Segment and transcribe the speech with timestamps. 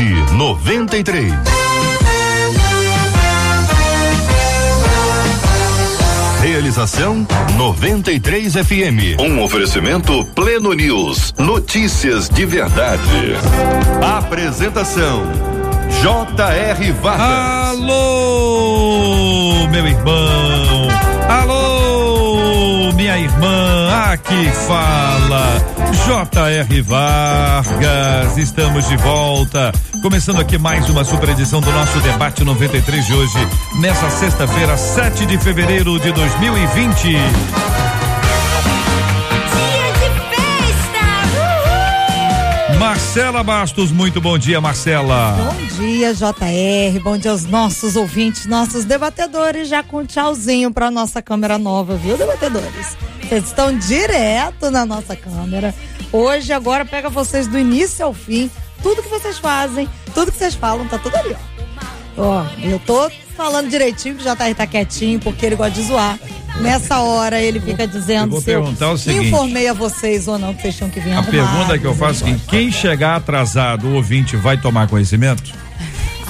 [0.00, 0.02] Debate
[0.32, 1.32] 93.
[6.40, 7.26] Realização
[7.56, 9.20] 93 FM.
[9.20, 11.34] Um oferecimento Pleno News.
[11.38, 13.36] Notícias de verdade.
[14.02, 15.22] Apresentação
[16.00, 16.92] J.R.
[16.92, 17.78] Vargas.
[17.78, 20.41] Alô, meu irmão.
[24.32, 25.62] Aqui fala
[26.06, 26.80] J.R.
[26.80, 28.38] Vargas.
[28.38, 29.70] Estamos de volta.
[30.00, 33.36] Começando aqui mais uma super edição do nosso debate 93 de hoje,
[33.78, 37.14] nessa sexta-feira, 7 de fevereiro de 2020.
[42.78, 45.36] Marcela Bastos, muito bom dia, Marcela.
[45.36, 47.00] Bom dia, JR.
[47.04, 49.68] Bom dia aos nossos ouvintes, nossos debatedores.
[49.68, 52.96] Já com tchauzinho para nossa câmera nova, viu, debatedores?
[53.32, 55.74] Vocês estão direto na nossa câmera.
[56.12, 58.50] Hoje, agora, pega vocês do início ao fim.
[58.82, 61.34] Tudo que vocês fazem, tudo que vocês falam, tá tudo ali,
[62.18, 62.22] ó.
[62.22, 66.18] Ó, eu tô falando direitinho, que já tá, tá quietinho, porque ele gosta de zoar.
[66.60, 69.28] Nessa hora ele fica dizendo Eu vou se eu seguinte.
[69.28, 71.94] informei a vocês ou não que vocês tinham que vir A arrumados, pergunta que eu
[71.94, 75.54] faço é que quem chegar atrasado, o ouvinte vai tomar conhecimento?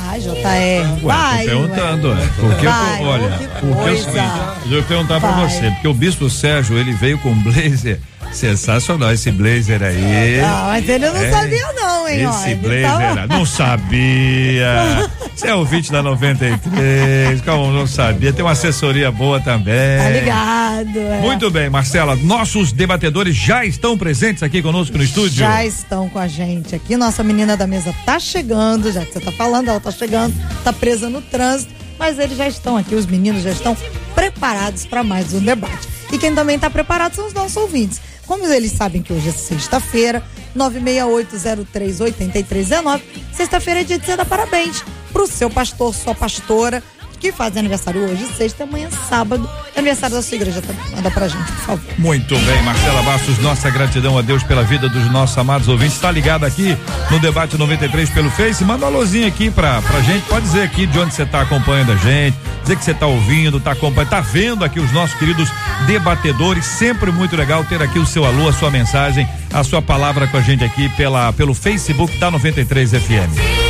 [0.04, 1.44] Ai, JR, Ué, vai.
[1.44, 2.28] tô perguntando, ué.
[2.38, 4.54] Porque, Vai, olha, que porque é o coisa.
[4.70, 5.48] eu perguntar pra Vai.
[5.48, 8.00] você, porque o Bispo Sérgio, ele veio com blazer
[8.32, 10.40] sensacional, esse blazer aí.
[10.40, 11.30] Ah, mas ele não É.
[11.30, 12.30] sabia não, hein, ó.
[12.30, 15.10] Esse Ele blazer, tava- não sabia.
[15.34, 18.32] Você é ouvinte da 93, como não sabia?
[18.32, 19.98] Tem uma assessoria boa também.
[19.98, 21.20] Tá ligado, é.
[21.20, 22.14] Muito bem, Marcela.
[22.16, 25.38] Nossos debatedores já estão presentes aqui conosco no estúdio?
[25.38, 26.96] Já estão com a gente aqui.
[26.96, 30.72] Nossa menina da mesa tá chegando, já que você tá falando, ela tá chegando, tá
[30.72, 33.76] presa no trânsito, mas eles já estão aqui, os meninos já estão
[34.14, 35.88] preparados para mais um debate.
[36.12, 38.00] E quem também tá preparado são os nossos ouvintes.
[38.26, 40.22] Como eles sabem que hoje é sexta-feira,
[40.56, 43.02] 968038319,
[43.32, 46.82] sexta-feira é dia de você dar parabéns pro seu pastor, sua pastora,
[47.22, 50.82] que faz aniversário hoje, sexta, amanhã, sábado, aniversário da sua igreja também.
[50.90, 51.94] Manda pra gente, por favor.
[51.96, 55.94] Muito bem, Marcela Bastos, nossa gratidão a Deus pela vida dos nossos amados ouvintes.
[55.94, 56.76] Está ligado aqui
[57.12, 58.64] no Debate 93 pelo Face.
[58.64, 60.26] Manda uma alôzinha aqui pra, pra gente.
[60.26, 63.58] Pode dizer aqui de onde você está acompanhando a gente, dizer que você está ouvindo,
[63.58, 65.48] está acompanhando, tá vendo aqui os nossos queridos
[65.86, 66.64] debatedores.
[66.64, 70.38] Sempre muito legal ter aqui o seu alô, a sua mensagem, a sua palavra com
[70.38, 73.62] a gente aqui pela, pelo Facebook da 93 FM.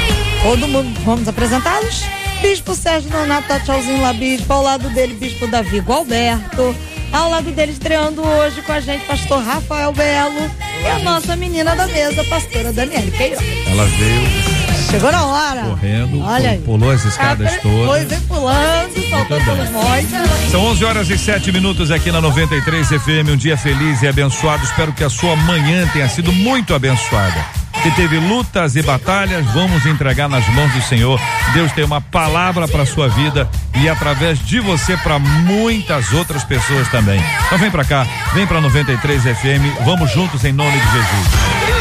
[0.43, 2.22] Todo mundo, vamos apresentá-los?
[2.43, 4.53] Bispo Sérgio Donato, tá tchauzinho lá, bispo.
[4.53, 6.75] Ao lado dele, Bispo Davi Gualberto.
[7.13, 10.51] Ao lado dele, estreando hoje com a gente, Pastor Rafael Belo.
[10.83, 13.41] E a nossa menina da mesa, Pastora Daniele Queiroz.
[13.71, 15.63] Ela veio Chegou na hora.
[15.63, 16.59] correndo, Olha aí.
[16.59, 17.87] pulou as escadas todas.
[17.87, 20.51] Foi, vem pulando, saltou pelos.
[20.51, 23.31] São 11 horas e 7 minutos aqui na 93 FM.
[23.33, 24.65] Um dia feliz e abençoado.
[24.65, 27.62] Espero que a sua manhã tenha sido muito abençoada.
[27.83, 31.21] Que teve lutas e batalhas, vamos entregar nas mãos do Senhor.
[31.53, 36.87] Deus tem uma palavra para sua vida e através de você para muitas outras pessoas
[36.89, 37.21] também.
[37.47, 39.85] Então vem para cá, vem para 93 FM.
[39.85, 41.27] Vamos juntos em nome de Jesus.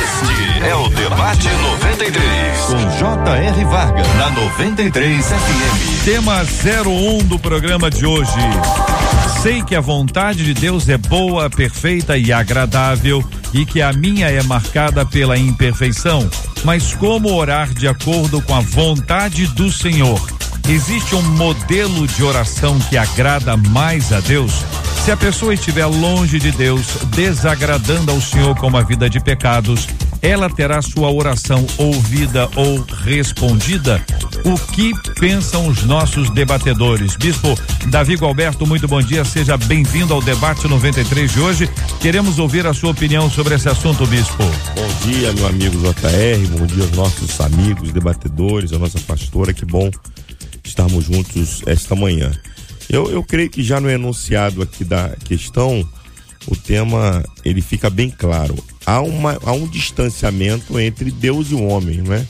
[0.03, 2.59] Este é o Debate 93.
[2.61, 3.65] Com J.R.
[3.65, 4.07] Vargas.
[4.15, 6.03] Na 93 FM.
[6.03, 8.31] Tema 01 do programa de hoje.
[9.41, 13.23] Sei que a vontade de Deus é boa, perfeita e agradável
[13.53, 16.29] e que a minha é marcada pela imperfeição.
[16.63, 20.21] Mas como orar de acordo com a vontade do Senhor?
[20.69, 24.53] Existe um modelo de oração que agrada mais a Deus?
[25.03, 26.85] Se a pessoa estiver longe de Deus,
[27.15, 29.87] desagradando ao Senhor com uma vida de pecados,
[30.21, 34.03] ela terá sua oração ouvida ou respondida?
[34.45, 37.15] O que pensam os nossos debatedores?
[37.15, 41.69] Bispo Davi Gualberto, muito bom dia, seja bem-vindo ao debate 93 de hoje.
[41.99, 44.43] Queremos ouvir a sua opinião sobre esse assunto, Bispo.
[44.75, 49.65] Bom dia, meu amigo JR, bom dia aos nossos amigos, debatedores, a nossa pastora, que
[49.65, 49.89] bom
[50.63, 52.31] estarmos juntos esta manhã.
[52.89, 55.87] Eu, eu creio que já no enunciado aqui da questão,
[56.47, 58.55] o tema ele fica bem claro.
[58.85, 62.25] Há, uma, há um distanciamento entre Deus e o homem, não é?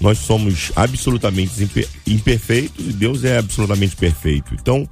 [0.00, 4.54] Nós somos absolutamente imper- imperfeitos e Deus é absolutamente perfeito.
[4.54, 4.88] Então,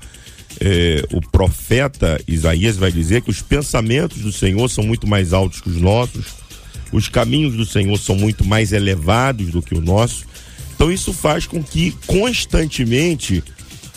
[0.61, 5.61] eh, o profeta Isaías vai dizer que os pensamentos do Senhor são muito mais altos
[5.61, 6.27] que os nossos,
[6.91, 10.25] os caminhos do Senhor são muito mais elevados do que o nosso.
[10.75, 13.43] Então, isso faz com que constantemente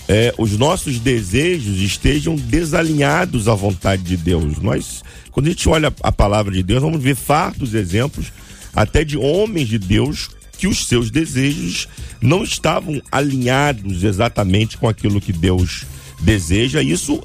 [0.07, 4.59] eh, os nossos desejos estejam desalinhados à vontade de Deus.
[4.59, 8.31] Nós, quando a gente olha a palavra de Deus, vamos ver fartos exemplos
[8.73, 11.87] até de homens de Deus que os seus desejos
[12.21, 15.85] não estavam alinhados exatamente com aquilo que Deus
[16.19, 16.81] deseja.
[16.81, 17.21] Isso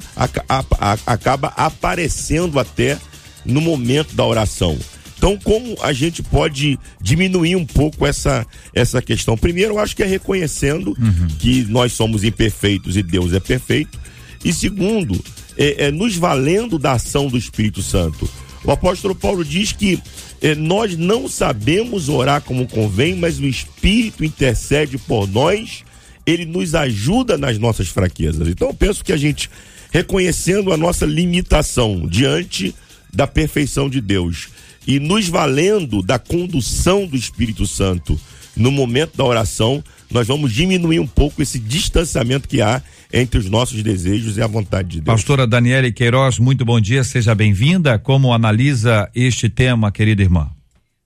[1.06, 2.98] acaba aparecendo até
[3.44, 4.78] no momento da oração.
[5.22, 9.38] Então, como a gente pode diminuir um pouco essa, essa questão?
[9.38, 11.28] Primeiro, eu acho que é reconhecendo uhum.
[11.38, 14.00] que nós somos imperfeitos e Deus é perfeito.
[14.44, 15.24] E segundo,
[15.56, 18.28] é, é, nos valendo da ação do Espírito Santo.
[18.64, 20.02] O apóstolo Paulo diz que
[20.40, 25.84] é, nós não sabemos orar como convém, mas o Espírito intercede por nós,
[26.26, 28.48] ele nos ajuda nas nossas fraquezas.
[28.48, 29.48] Então eu penso que a gente,
[29.92, 32.74] reconhecendo a nossa limitação diante
[33.14, 34.48] da perfeição de Deus
[34.86, 38.18] e nos valendo da condução do Espírito Santo
[38.56, 42.82] no momento da oração, nós vamos diminuir um pouco esse distanciamento que há
[43.12, 45.06] entre os nossos desejos e a vontade de Deus.
[45.06, 47.98] Pastora Daniele Queiroz, muito bom dia, seja bem-vinda.
[47.98, 50.50] Como analisa este tema, querida irmã?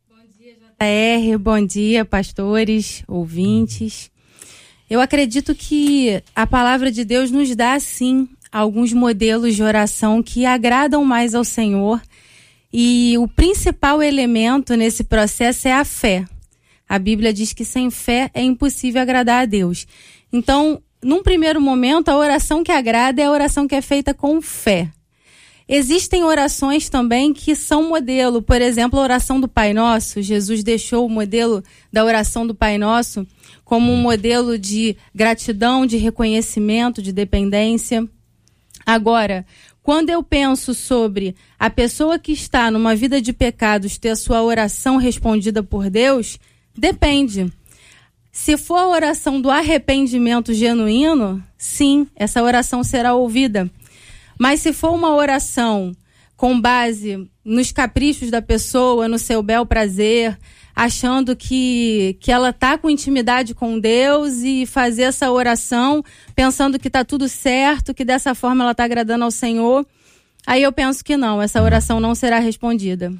[0.09, 4.11] Bom dia, JR, bom dia, pastores, ouvintes.
[4.89, 10.47] Eu acredito que a palavra de Deus nos dá, sim, alguns modelos de oração que
[10.47, 12.01] agradam mais ao Senhor.
[12.79, 16.27] E o principal elemento nesse processo é a fé.
[16.87, 19.87] A Bíblia diz que sem fé é impossível agradar a Deus.
[20.31, 24.43] Então, num primeiro momento, a oração que agrada é a oração que é feita com
[24.43, 24.91] fé.
[25.67, 30.21] Existem orações também que são modelo, por exemplo, a oração do Pai Nosso.
[30.21, 33.27] Jesus deixou o modelo da oração do Pai Nosso
[33.65, 38.07] como um modelo de gratidão, de reconhecimento, de dependência.
[38.85, 39.47] Agora,
[39.87, 44.43] quando eu penso sobre a pessoa que está numa vida de pecados ter a sua
[44.43, 46.41] oração respondida por Deus,
[46.77, 47.53] depende.
[48.33, 53.71] Se for a oração do arrependimento genuíno, sim, essa oração será ouvida.
[54.37, 55.93] Mas se for uma oração
[56.37, 60.37] com base nos caprichos da pessoa, no seu bel prazer,
[60.77, 66.91] achando que, que ela tá com intimidade com Deus e fazer essa oração pensando que
[66.91, 69.87] tá tudo certo, que dessa forma ela tá agradando ao Senhor,
[70.47, 73.11] aí eu penso que não, essa oração não será respondida.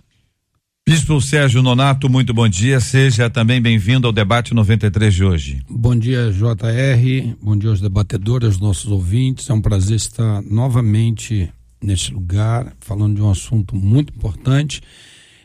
[0.89, 2.79] Bispo Sérgio Nonato, muito bom dia.
[2.79, 5.63] Seja também bem-vindo ao debate 93 de hoje.
[5.69, 7.35] Bom dia, JR.
[7.43, 9.51] Bom dia aos debatedores, aos nossos ouvintes.
[9.51, 11.51] É um prazer estar novamente
[11.83, 14.81] neste lugar, falando de um assunto muito importante.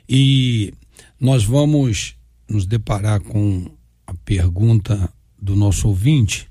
[0.08, 0.74] E
[1.22, 2.16] nós vamos
[2.50, 3.70] nos deparar com
[4.08, 5.08] a pergunta
[5.40, 6.48] do nosso ouvinte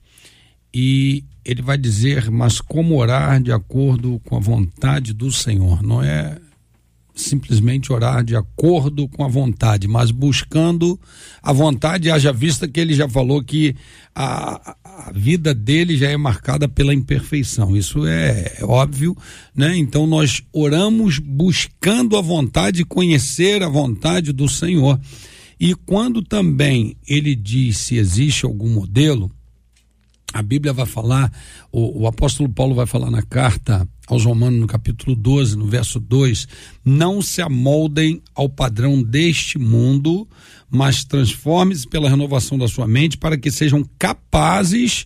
[0.73, 5.83] e ele vai dizer: Mas como orar de acordo com a vontade do Senhor?
[5.83, 6.39] Não é
[7.13, 10.99] simplesmente orar de acordo com a vontade, mas buscando
[11.43, 13.75] a vontade, haja vista que ele já falou que
[14.15, 14.77] a,
[15.07, 17.77] a vida dele já é marcada pela imperfeição.
[17.77, 19.17] Isso é, é óbvio,
[19.55, 19.77] né?
[19.77, 25.01] Então nós oramos buscando a vontade, conhecer a vontade do Senhor.
[25.59, 29.31] E quando também ele diz se existe algum modelo,
[30.33, 31.33] a Bíblia vai falar,
[31.73, 35.99] o, o, apóstolo Paulo vai falar na carta aos Romanos, no capítulo 12, no verso
[35.99, 36.47] 2:
[36.85, 40.29] Não se amoldem ao padrão deste mundo,
[40.71, 45.05] mas transforme-se pela renovação da sua mente para que sejam capazes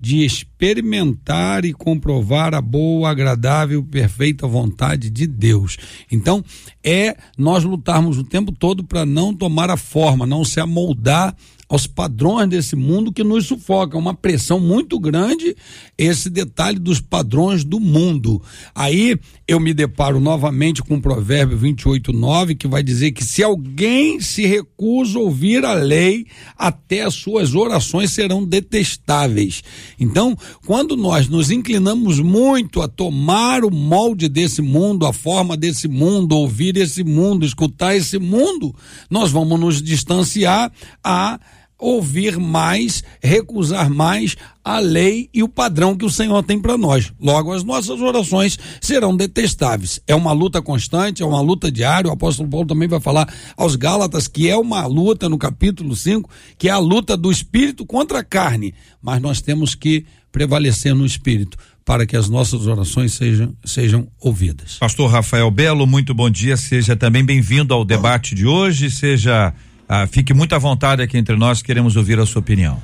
[0.00, 5.76] de experimentar e comprovar a boa, agradável, perfeita vontade de Deus.
[6.10, 6.44] Então,
[6.82, 11.36] é nós lutarmos o tempo todo para não tomar a forma, não se amoldar
[11.72, 13.96] aos padrões desse mundo que nos sufoca.
[13.96, 15.56] Uma pressão muito grande,
[15.96, 18.42] esse detalhe dos padrões do mundo.
[18.74, 23.42] Aí eu me deparo novamente com o provérbio 28, 9, que vai dizer que se
[23.42, 26.26] alguém se recusa a ouvir a lei,
[26.58, 29.64] até as suas orações serão detestáveis.
[29.98, 30.36] Então,
[30.66, 36.36] quando nós nos inclinamos muito a tomar o molde desse mundo, a forma desse mundo,
[36.36, 38.74] ouvir esse mundo, escutar esse mundo,
[39.08, 40.70] nós vamos nos distanciar
[41.02, 41.40] a
[41.82, 47.12] ouvir mais, recusar mais a lei e o padrão que o Senhor tem para nós.
[47.20, 50.00] Logo, as nossas orações serão detestáveis.
[50.06, 52.08] É uma luta constante, é uma luta diária.
[52.08, 56.30] O apóstolo Paulo também vai falar aos Gálatas que é uma luta no capítulo 5,
[56.56, 58.72] que é a luta do espírito contra a carne.
[59.02, 64.78] Mas nós temos que prevalecer no espírito para que as nossas orações sejam, sejam ouvidas.
[64.78, 66.56] Pastor Rafael Belo, muito bom dia.
[66.56, 68.88] Seja também bem-vindo ao debate de hoje.
[68.88, 69.52] Seja
[69.88, 72.82] ah, fique muito à vontade aqui entre nós, queremos ouvir a sua opinião.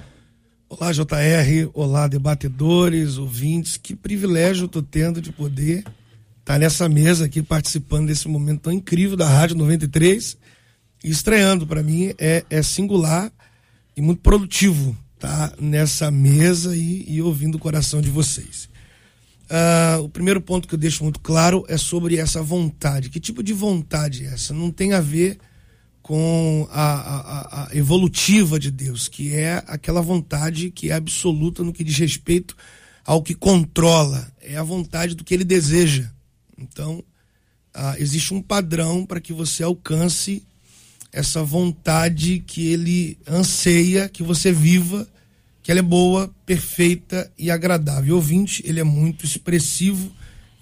[0.70, 1.70] Olá, JR.
[1.72, 3.78] Olá, debatedores, ouvintes.
[3.78, 5.94] Que privilégio tô tendo de poder estar
[6.44, 10.36] tá nessa mesa aqui participando desse momento tão incrível da Rádio 93.
[11.02, 13.32] E estreando, para mim, é, é singular
[13.96, 18.68] e muito produtivo estar tá nessa mesa e, e, ouvindo o coração de vocês.
[19.50, 23.08] Uh, o primeiro ponto que eu deixo muito claro é sobre essa vontade.
[23.08, 24.52] Que tipo de vontade é essa?
[24.52, 25.38] Não tem a ver
[26.08, 31.70] com a, a, a, evolutiva de Deus, que é aquela vontade que é absoluta no
[31.70, 32.56] que diz respeito
[33.04, 36.10] ao que controla, é a vontade do que ele deseja.
[36.56, 37.04] Então,
[37.74, 40.42] ah, existe um padrão para que você alcance
[41.12, 45.06] essa vontade que ele anseia que você viva,
[45.62, 48.14] que ela é boa, perfeita e agradável.
[48.14, 50.10] O ouvinte, ele é muito expressivo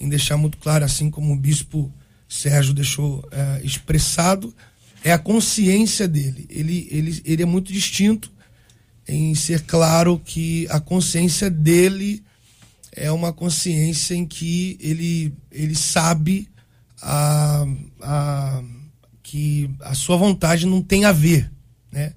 [0.00, 1.88] em deixar muito claro, assim como o bispo
[2.29, 4.53] Sérgio deixou é, expressado,
[5.06, 6.48] é a consciência dele.
[6.50, 8.28] Ele, ele, ele é muito distinto
[9.06, 12.25] em ser claro que a consciência dele
[12.90, 16.48] é uma consciência em que ele, ele sabe
[17.00, 17.64] a,
[18.02, 18.62] a,
[19.22, 21.52] que a sua vontade não tem a ver,
[21.92, 22.12] né?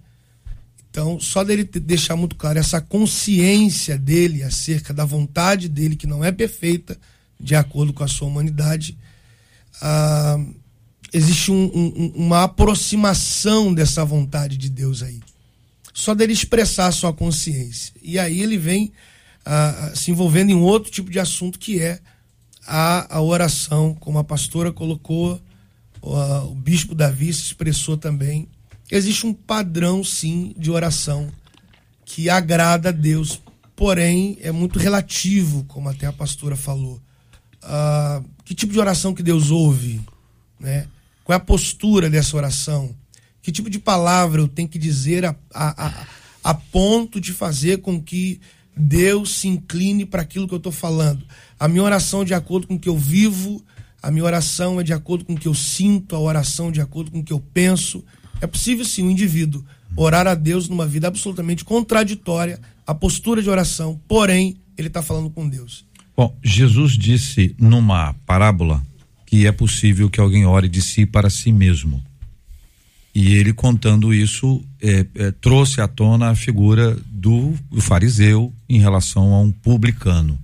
[0.89, 6.25] Então, só dele deixar muito claro essa consciência dele acerca da vontade dele, que não
[6.25, 6.97] é perfeita,
[7.39, 8.97] de acordo com a sua humanidade,
[9.79, 10.43] ah,
[11.13, 15.19] existe um, um, uma aproximação dessa vontade de Deus aí.
[15.93, 17.93] Só dele expressar a sua consciência.
[18.01, 18.91] E aí ele vem
[19.45, 21.99] ah, se envolvendo em outro tipo de assunto que é
[22.65, 25.41] a, a oração, como a pastora colocou,
[26.01, 28.47] o, a, o bispo Davi se expressou também.
[28.91, 31.29] Existe um padrão, sim, de oração
[32.05, 33.41] que agrada a Deus,
[33.75, 37.01] porém é muito relativo, como até a pastora falou.
[37.61, 39.99] Ah, que tipo de oração que Deus ouve?
[40.59, 40.87] Né?
[41.29, 42.89] Qual é a postura dessa oração?
[43.39, 46.07] Que tipo de palavra eu tenho que dizer a, a, a,
[46.43, 48.41] a ponto de fazer com que
[48.75, 51.23] Deus se incline para aquilo que eu estou falando?
[51.59, 53.63] A minha oração é de acordo com o que eu vivo,
[54.01, 56.81] a minha oração é de acordo com o que eu sinto, a oração é de
[56.81, 58.03] acordo com o que eu penso.
[58.41, 59.63] É possível sim um indivíduo
[59.95, 65.29] orar a Deus numa vida absolutamente contraditória, a postura de oração, porém, ele está falando
[65.29, 65.85] com Deus.
[66.17, 68.83] Bom, Jesus disse numa parábola
[69.29, 72.03] que é possível que alguém ore de si para si mesmo.
[73.13, 78.79] E ele contando isso é, é, trouxe à tona a figura do, do, fariseu em
[78.79, 80.35] relação a um publicano,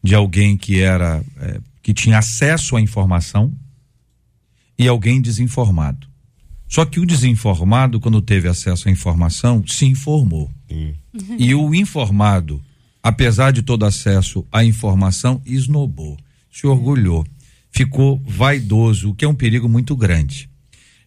[0.00, 3.52] de alguém que era é, que tinha acesso à informação
[4.78, 6.06] e alguém desinformado.
[6.68, 10.48] Só que o desinformado, quando teve acesso à informação, se informou.
[10.70, 10.94] Uhum.
[11.36, 12.62] E o informado,
[13.02, 16.16] apesar de todo acesso à informação, esnobou,
[16.52, 17.26] se orgulhou
[17.70, 20.48] ficou vaidoso, o que é um perigo muito grande.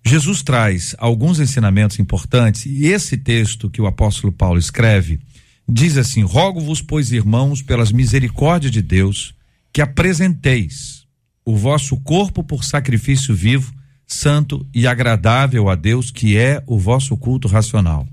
[0.04, 5.20] Jesus traz alguns ensinamentos importantes e esse texto que o apóstolo Paulo escreve
[5.68, 9.36] diz assim: Rogo-vos, pois, irmãos, pelas misericórdias de Deus,
[9.72, 11.06] que apresenteis
[11.46, 13.74] o vosso corpo por sacrifício vivo,
[14.08, 18.08] santo e agradável a Deus, que é o vosso culto racional.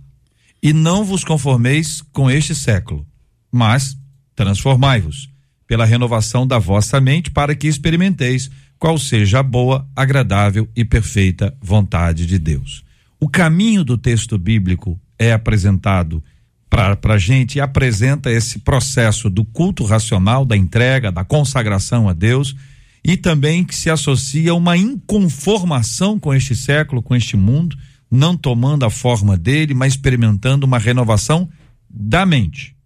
[0.62, 3.06] E não vos conformeis com este século,
[3.50, 3.96] mas
[4.34, 5.28] transformai-vos
[5.68, 11.54] pela renovação da vossa mente, para que experimenteis qual seja a boa, agradável e perfeita
[11.60, 12.82] vontade de Deus.
[13.20, 16.22] O caminho do texto bíblico é apresentado
[16.70, 22.12] para a gente e apresenta esse processo do culto racional, da entrega, da consagração a
[22.12, 22.56] Deus
[23.04, 27.76] e também que se associa a uma inconformação com este século, com este mundo,
[28.10, 31.48] não tomando a forma dele, mas experimentando uma renovação
[31.90, 32.77] da mente.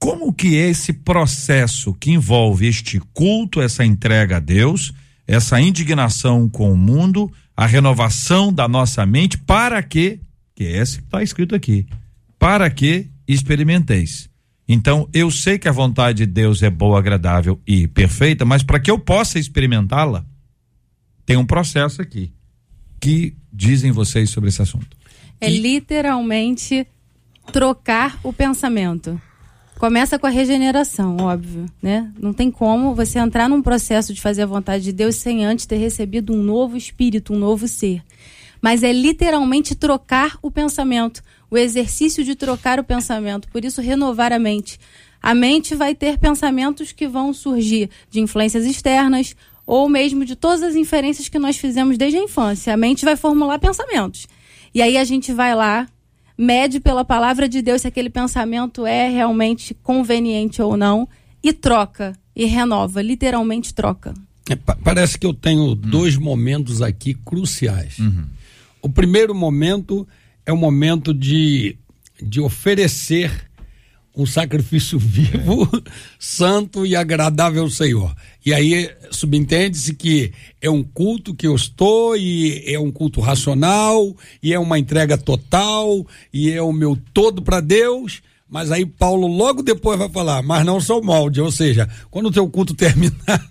[0.00, 4.94] Como que esse processo que envolve este culto, essa entrega a Deus,
[5.26, 10.18] essa indignação com o mundo, a renovação da nossa mente, para que,
[10.54, 11.86] que é esse que está escrito aqui,
[12.38, 14.30] para que experimenteis.
[14.66, 18.80] Então, eu sei que a vontade de Deus é boa, agradável e perfeita, mas para
[18.80, 20.24] que eu possa experimentá-la,
[21.26, 22.32] tem um processo aqui.
[22.98, 24.96] Que dizem vocês sobre esse assunto?
[25.40, 25.60] É e...
[25.60, 26.86] literalmente
[27.52, 29.20] trocar o pensamento.
[29.80, 32.12] Começa com a regeneração, óbvio, né?
[32.20, 35.64] Não tem como você entrar num processo de fazer a vontade de Deus sem antes
[35.64, 38.02] ter recebido um novo espírito, um novo ser.
[38.60, 43.48] Mas é literalmente trocar o pensamento, o exercício de trocar o pensamento.
[43.48, 44.78] Por isso, renovar a mente.
[45.22, 49.34] A mente vai ter pensamentos que vão surgir de influências externas
[49.64, 52.74] ou mesmo de todas as inferências que nós fizemos desde a infância.
[52.74, 54.26] A mente vai formular pensamentos.
[54.74, 55.88] E aí a gente vai lá,
[56.40, 61.06] mede pela palavra de Deus se aquele pensamento é realmente conveniente ou não
[61.44, 64.14] e troca e renova, literalmente troca.
[64.48, 65.74] É, parece que eu tenho uhum.
[65.74, 67.98] dois momentos aqui cruciais.
[67.98, 68.24] Uhum.
[68.80, 70.08] O primeiro momento
[70.46, 71.76] é o momento de,
[72.20, 73.49] de oferecer
[74.20, 75.90] um sacrifício vivo, é.
[76.18, 78.14] santo e agradável ao Senhor.
[78.44, 84.16] E aí subentende-se que é um culto que eu estou e é um culto racional
[84.42, 88.22] e é uma entrega total e é o meu todo para Deus.
[88.48, 92.32] Mas aí Paulo logo depois vai falar, mas não sou molde, ou seja, quando o
[92.32, 93.48] teu culto terminar,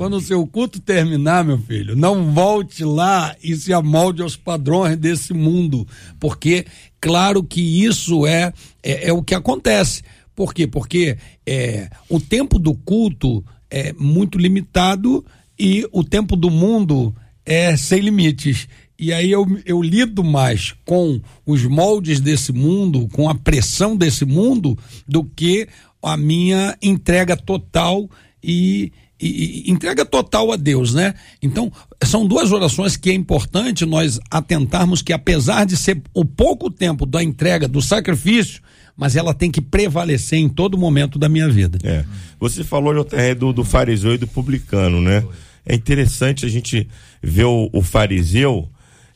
[0.00, 4.96] quando o seu culto terminar, meu filho, não volte lá e se amolde aos padrões
[4.96, 5.86] desse mundo,
[6.18, 6.64] porque
[6.98, 8.50] claro que isso é,
[8.82, 10.02] é, é o que acontece.
[10.34, 10.66] Por quê?
[10.66, 15.22] Porque é, o tempo do culto é muito limitado
[15.58, 17.14] e o tempo do mundo
[17.44, 18.68] é sem limites.
[18.98, 24.24] E aí eu, eu lido mais com os moldes desse mundo, com a pressão desse
[24.24, 25.68] mundo, do que
[26.02, 28.08] a minha entrega total
[28.42, 28.90] e,
[29.20, 31.14] e, e, entrega total a Deus, né?
[31.42, 31.70] Então,
[32.02, 37.04] são duas orações que é importante nós atentarmos que apesar de ser o pouco tempo
[37.04, 38.62] da entrega, do sacrifício,
[38.96, 41.78] mas ela tem que prevalecer em todo momento da minha vida.
[41.84, 42.04] É.
[42.38, 43.06] Você falou
[43.38, 45.24] do, do fariseu e do publicano, né?
[45.64, 46.88] É interessante a gente
[47.22, 48.68] ver o, o fariseu,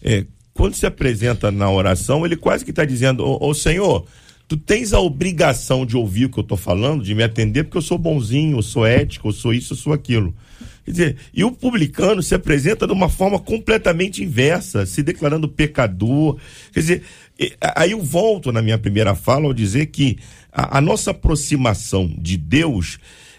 [0.02, 4.06] é, quando se apresenta na oração, ele quase que está dizendo, ô, ô Senhor,
[4.46, 7.78] tu tens a obrigação de ouvir o que eu estou falando, de me atender, porque
[7.78, 10.34] eu sou bonzinho, eu sou ético, eu sou isso, eu sou aquilo.
[10.84, 16.38] Quer dizer, e o publicano se apresenta de uma forma completamente inversa, se declarando pecador.
[16.72, 17.02] Quer dizer,
[17.74, 20.18] aí eu volto na minha primeira fala ao dizer que
[20.52, 22.98] a, a nossa aproximação de Deus,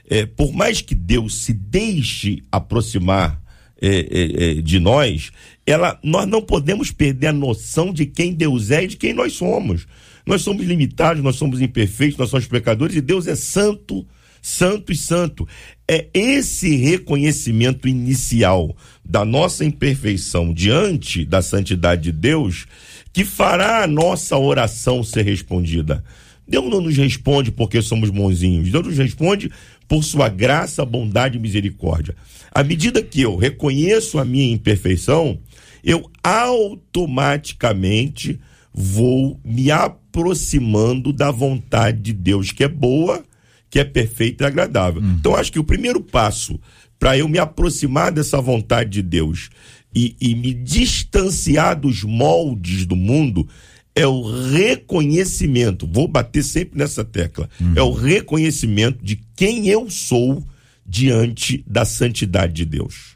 [0.09, 3.39] é, por mais que Deus se deixe aproximar
[3.79, 5.31] é, é, é, de nós,
[5.67, 9.33] ela, nós não podemos perder a noção de quem Deus é e de quem nós
[9.33, 9.85] somos.
[10.25, 14.05] Nós somos limitados, nós somos imperfeitos, nós somos pecadores e Deus é santo,
[14.41, 15.48] santo e santo.
[15.88, 22.65] É esse reconhecimento inicial da nossa imperfeição diante da santidade de Deus
[23.13, 26.03] que fará a nossa oração ser respondida.
[26.48, 29.51] Deus não nos responde porque somos bonzinhos, Deus nos responde
[29.88, 32.15] por sua graça, bondade e misericórdia.
[32.51, 35.39] À medida que eu reconheço a minha imperfeição,
[35.84, 38.39] eu automaticamente
[38.77, 43.24] vou me aproximando da vontade de Deus, que é boa,
[43.70, 45.01] que é perfeita e agradável.
[45.01, 45.15] Hum.
[45.17, 46.60] Então, acho que o primeiro passo
[47.00, 49.50] para eu me aproximar dessa vontade de Deus
[49.94, 53.48] e, e me distanciar dos moldes do mundo
[53.96, 55.88] é o reconhecimento.
[55.88, 57.50] Vou bater sempre nessa tecla.
[57.61, 57.74] Uhum.
[57.77, 60.44] É o reconhecimento de quem eu sou
[60.85, 63.16] diante da santidade de Deus.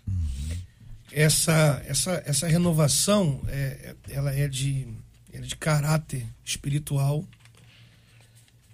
[1.12, 4.88] Essa, essa, essa renovação, é, ela é de
[5.40, 7.26] é de caráter espiritual,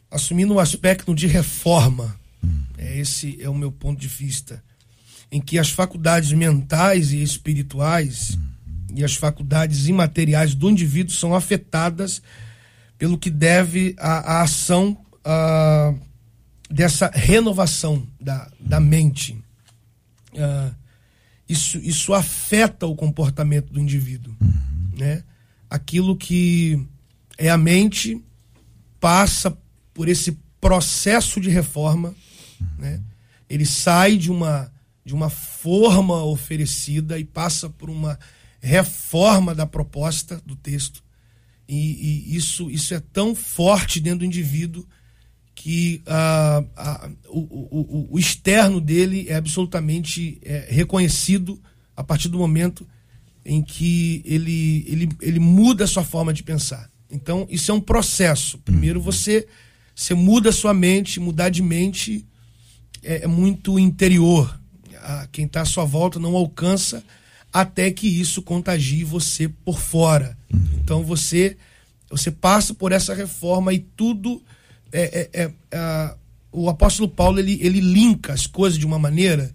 [0.09, 2.19] assumindo um aspecto de reforma.
[2.75, 4.63] É esse é o meu ponto de vista,
[5.31, 8.37] em que as faculdades mentais e espirituais
[8.95, 12.21] e as faculdades imateriais do indivíduo são afetadas
[12.97, 15.99] pelo que deve a, a ação uh,
[16.69, 19.33] dessa renovação da, da mente.
[20.33, 20.75] Uh,
[21.47, 24.35] isso, isso afeta o comportamento do indivíduo,
[24.97, 25.23] né?
[25.69, 26.79] Aquilo que
[27.37, 28.23] é a mente
[28.99, 29.55] passa
[29.93, 32.13] por esse processo de reforma,
[32.77, 33.01] né?
[33.49, 34.71] Ele sai de uma
[35.05, 38.17] de uma forma oferecida e passa por uma
[38.59, 41.03] reforma da proposta do texto.
[41.67, 41.75] E,
[42.31, 44.83] e isso, isso é tão forte dentro do indivíduo
[45.53, 51.61] que uh, uh, o, o, o, externo dele é absolutamente é, reconhecido
[51.95, 52.85] a partir do momento
[53.45, 56.89] em que ele, ele, ele muda a sua forma de pensar.
[57.11, 58.57] Então, isso é um processo.
[58.59, 59.05] Primeiro uhum.
[59.05, 59.47] você,
[59.93, 62.25] você muda a sua mente, mudar de mente
[63.03, 64.59] é, é muito interior.
[65.01, 67.03] A, quem está à sua volta não alcança
[67.53, 70.35] até que isso contagie você por fora.
[70.51, 70.59] Uhum.
[70.83, 71.55] Então você
[72.09, 74.41] você passa por essa reforma e tudo
[74.91, 76.15] é, é, é
[76.51, 79.53] o apóstolo Paulo ele, ele linka as coisas de uma maneira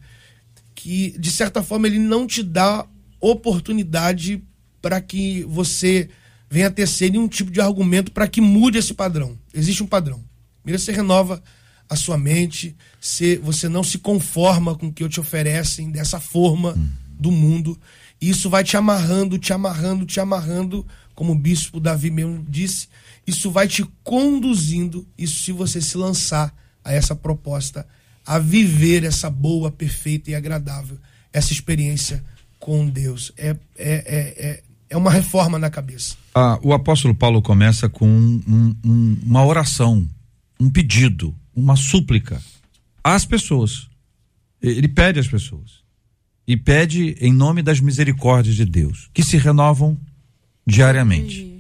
[0.75, 2.87] que de certa forma ele não te dá
[3.21, 4.43] oportunidade
[4.81, 6.09] para que você
[6.49, 9.39] venha tecer nenhum tipo de argumento para que mude esse padrão.
[9.55, 10.25] Existe um padrão.
[10.63, 11.43] Primeiro você renova
[11.89, 16.21] a sua mente, você, você não se conforma com o que eu te oferecem dessa
[16.21, 16.77] forma
[17.09, 17.79] do mundo.
[18.21, 22.89] E isso vai te amarrando, te amarrando, te amarrando, como o bispo Davi mesmo disse.
[23.27, 26.55] Isso vai te conduzindo, isso se você se lançar
[26.85, 27.87] a essa proposta,
[28.25, 30.99] a viver essa boa, perfeita e agradável,
[31.33, 32.25] essa experiência
[32.61, 33.33] com Deus.
[33.37, 36.15] É, é, é, é, é uma reforma na cabeça.
[36.35, 40.07] Ah, o apóstolo Paulo começa com um, um, uma oração,
[40.61, 42.41] um pedido, uma súplica
[43.03, 43.89] às pessoas.
[44.63, 45.81] Ele pede às pessoas.
[46.47, 49.97] E pede em nome das misericórdias de Deus, que se renovam
[50.67, 51.59] diariamente.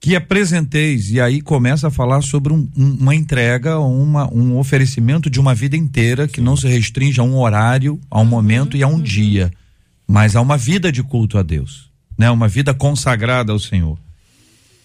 [0.00, 5.28] Que apresenteis, e aí começa a falar sobre um, um, uma entrega, uma, um oferecimento
[5.28, 8.82] de uma vida inteira que não se restringe a um horário, a um momento e
[8.82, 9.02] a um uhum.
[9.02, 9.50] dia
[10.08, 12.30] mas há uma vida de culto a Deus, né?
[12.30, 13.98] Uma vida consagrada ao Senhor.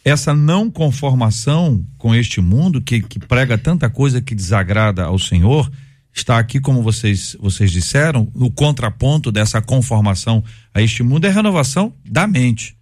[0.03, 5.71] Essa não conformação com este mundo que, que prega tanta coisa que desagrada ao Senhor
[6.13, 11.33] está aqui, como vocês vocês disseram, o contraponto dessa conformação a este mundo é a
[11.33, 12.75] renovação da mente.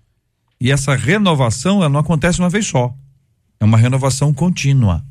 [0.60, 2.93] E essa renovação ela não acontece uma vez só.
[3.60, 5.04] É uma renovação contínua.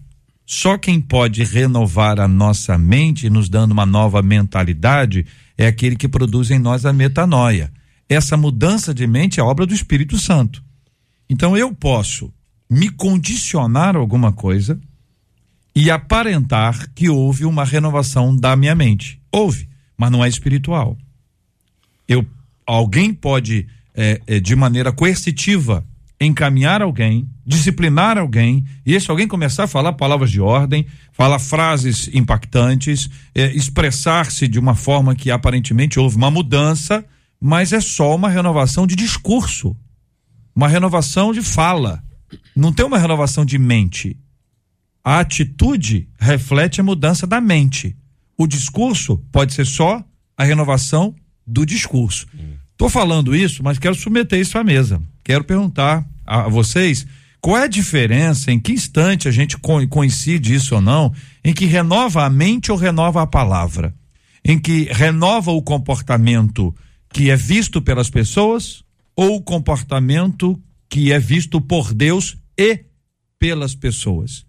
[0.44, 5.24] Só quem pode renovar a nossa mente, nos dando uma nova mentalidade,
[5.60, 7.70] é aquele que produz em nós a metanoia.
[8.08, 10.64] Essa mudança de mente é obra do Espírito Santo.
[11.28, 12.32] Então eu posso
[12.68, 14.80] me condicionar a alguma coisa
[15.76, 19.20] e aparentar que houve uma renovação da minha mente.
[19.30, 19.68] Houve,
[19.98, 20.96] mas não é espiritual.
[22.08, 22.24] Eu,
[22.66, 25.86] alguém pode, é, é, de maneira coercitiva,
[26.20, 32.10] encaminhar alguém, disciplinar alguém, e esse alguém começar a falar palavras de ordem, falar frases
[32.12, 37.04] impactantes, é, expressar-se de uma forma que aparentemente houve uma mudança,
[37.40, 39.74] mas é só uma renovação de discurso,
[40.54, 42.04] uma renovação de fala.
[42.54, 44.18] Não tem uma renovação de mente.
[45.02, 47.96] A atitude reflete a mudança da mente.
[48.36, 50.04] O discurso pode ser só
[50.36, 51.14] a renovação
[51.46, 52.26] do discurso.
[52.80, 55.02] Estou falando isso, mas quero submeter isso à mesa.
[55.22, 57.06] Quero perguntar a vocês
[57.38, 61.12] qual é a diferença, em que instante a gente coincide isso ou não,
[61.44, 63.94] em que renova a mente ou renova a palavra?
[64.42, 66.74] Em que renova o comportamento
[67.12, 68.82] que é visto pelas pessoas
[69.14, 72.86] ou o comportamento que é visto por Deus e
[73.38, 74.46] pelas pessoas?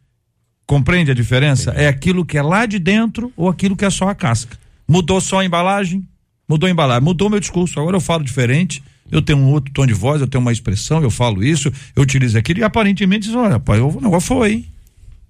[0.65, 1.71] Compreende a diferença?
[1.71, 4.57] É aquilo que é lá de dentro ou aquilo que é só a casca.
[4.87, 6.07] Mudou só a embalagem?
[6.51, 7.79] Mudou a embalagem, mudou meu discurso.
[7.79, 11.01] Agora eu falo diferente, eu tenho um outro tom de voz, eu tenho uma expressão,
[11.01, 14.65] eu falo isso, eu utilizo aquilo e aparentemente diz, olha, pai, o negócio foi,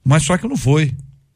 [0.03, 0.91] mas só que não foi.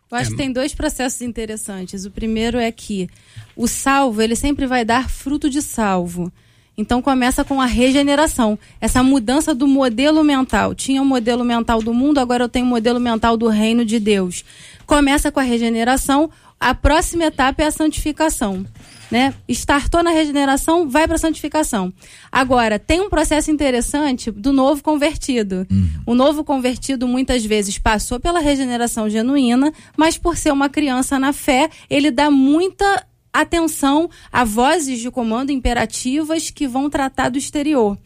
[0.10, 0.32] Eu acho é.
[0.32, 2.04] que tem dois processos interessantes.
[2.04, 3.08] O primeiro é que
[3.56, 6.34] o salvo, ele sempre vai dar fruto de salvo.
[6.76, 10.74] Então começa com a regeneração, essa mudança do modelo mental.
[10.74, 13.48] Tinha o um modelo mental do mundo, agora eu tenho o um modelo mental do
[13.50, 14.44] reino de Deus.
[14.88, 18.66] Começa com a regeneração, a próxima etapa é a santificação.
[19.12, 19.34] Né?
[19.48, 21.94] Estartou na regeneração, vai para a santificação.
[22.32, 25.68] Agora, tem um processo interessante do novo convertido.
[25.70, 25.90] Uhum.
[26.08, 31.32] O novo convertido muitas vezes passou pela regeneração genuína, mas por ser uma criança na
[31.32, 37.98] fé, ele dá muita atenção a vozes de comando imperativas que vão tratar do exterior.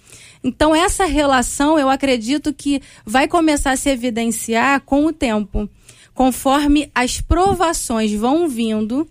[0.44, 5.70] Então, essa relação, eu acredito que vai começar a se evidenciar com o tempo.
[6.14, 9.08] Conforme as provações vão vindo,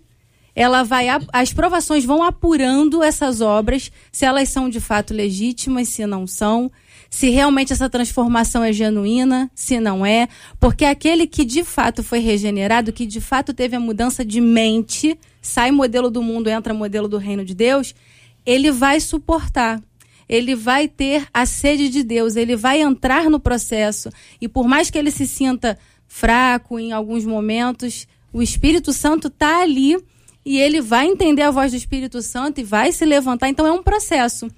[0.59, 6.05] ela vai as provações vão apurando essas obras, se elas são de fato legítimas, se
[6.05, 6.69] não são,
[7.09, 10.27] se realmente essa transformação é genuína, se não é,
[10.59, 15.17] porque aquele que de fato foi regenerado, que de fato teve a mudança de mente,
[15.41, 17.95] sai modelo do mundo, entra modelo do reino de Deus,
[18.45, 19.81] ele vai suportar.
[20.27, 24.09] Ele vai ter a sede de Deus, ele vai entrar no processo.
[24.39, 29.61] E por mais que ele se sinta fraco em alguns momentos, o Espírito Santo está
[29.63, 29.97] ali
[30.45, 33.49] e ele vai entender a voz do Espírito Santo e vai se levantar.
[33.49, 34.49] Então é um processo.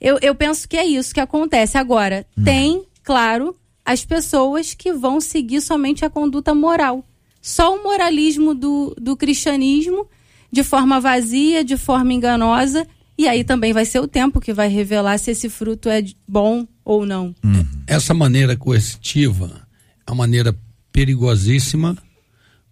[0.00, 1.76] Eu, eu penso que é isso que acontece.
[1.76, 2.44] Agora, hum.
[2.44, 7.04] tem, claro, as pessoas que vão seguir somente a conduta moral.
[7.42, 10.08] Só o moralismo do, do cristianismo
[10.50, 12.86] de forma vazia, de forma enganosa.
[13.18, 16.66] E aí também vai ser o tempo que vai revelar se esse fruto é bom
[16.84, 17.34] ou não.
[17.44, 17.64] Hum.
[17.86, 19.66] Essa maneira coercitiva
[20.06, 20.56] é uma maneira
[20.92, 21.96] perigosíssima,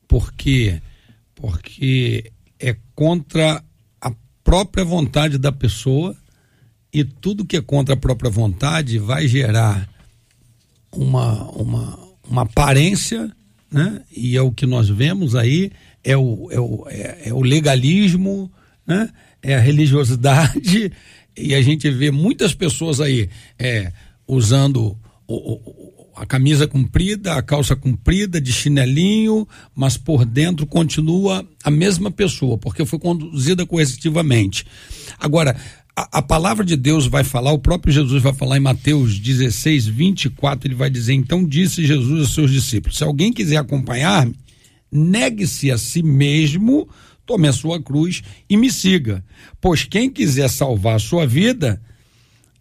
[0.07, 0.81] porque
[1.35, 2.31] porque
[2.63, 3.63] é contra
[4.01, 4.13] a
[4.45, 6.17] própria vontade da pessoa
[6.93, 9.89] e tudo que é contra a própria vontade vai gerar
[10.93, 11.99] uma, uma,
[12.29, 13.31] uma aparência,
[13.71, 14.03] né?
[14.15, 15.73] E é o que nós vemos aí
[16.05, 18.51] é o, é o, é, é o legalismo,
[18.87, 19.09] né?
[19.43, 20.93] é a religiosidade,
[21.37, 23.93] e a gente vê muitas pessoas aí é,
[24.27, 24.97] usando
[25.27, 31.71] o, o, a camisa comprida, a calça comprida, de chinelinho, mas por dentro continua a
[31.71, 34.67] mesma pessoa, porque foi conduzida coercitivamente.
[35.19, 35.57] Agora,
[35.97, 39.87] a, a, palavra de Deus vai falar, o próprio Jesus vai falar em Mateus 16,
[39.87, 44.35] 24, ele vai dizer: Então disse Jesus aos seus discípulos: Se alguém quiser acompanhar-me,
[44.91, 46.89] negue-se a si mesmo,
[47.27, 49.25] tome a sua cruz e me siga.
[49.61, 51.81] Pois quem quiser salvar a sua vida,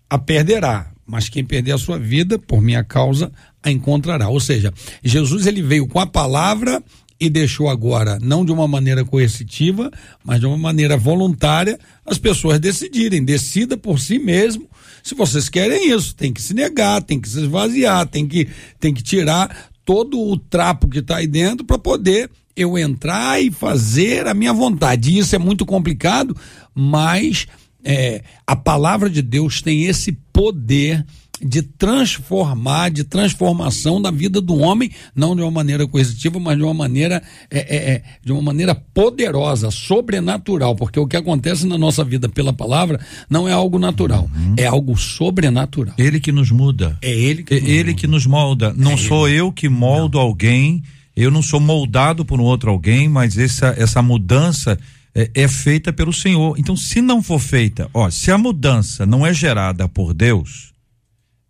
[0.09, 0.90] a perderá.
[1.11, 4.29] Mas quem perder a sua vida, por minha causa, a encontrará.
[4.29, 6.81] Ou seja, Jesus ele veio com a palavra
[7.19, 9.91] e deixou agora, não de uma maneira coercitiva,
[10.23, 13.25] mas de uma maneira voluntária, as pessoas decidirem.
[13.25, 14.69] Decida por si mesmo
[15.03, 16.15] se vocês querem isso.
[16.15, 18.47] Tem que se negar, tem que se esvaziar, tem que,
[18.79, 23.51] tem que tirar todo o trapo que está aí dentro para poder eu entrar e
[23.51, 25.11] fazer a minha vontade.
[25.11, 26.37] E isso é muito complicado,
[26.73, 27.47] mas
[27.83, 31.05] é, a palavra de Deus tem esse poder
[31.43, 36.63] de transformar, de transformação da vida do homem, não de uma maneira coercitiva, mas de
[36.63, 41.77] uma maneira, é, é, é, de uma maneira poderosa, sobrenatural, porque o que acontece na
[41.77, 44.55] nossa vida pela palavra não é algo natural, uhum.
[44.57, 45.95] é algo sobrenatural.
[45.97, 46.97] Ele que nos muda.
[47.01, 48.73] É ele que, é ele que nos molda.
[48.77, 49.39] Não é sou ele.
[49.39, 50.25] eu que moldo não.
[50.25, 50.83] alguém,
[51.15, 54.77] eu não sou moldado por um outro alguém, mas essa, essa mudança
[55.13, 56.57] é, é, feita pelo Senhor.
[56.57, 60.73] Então, se não for feita, ó, se a mudança não é gerada por Deus,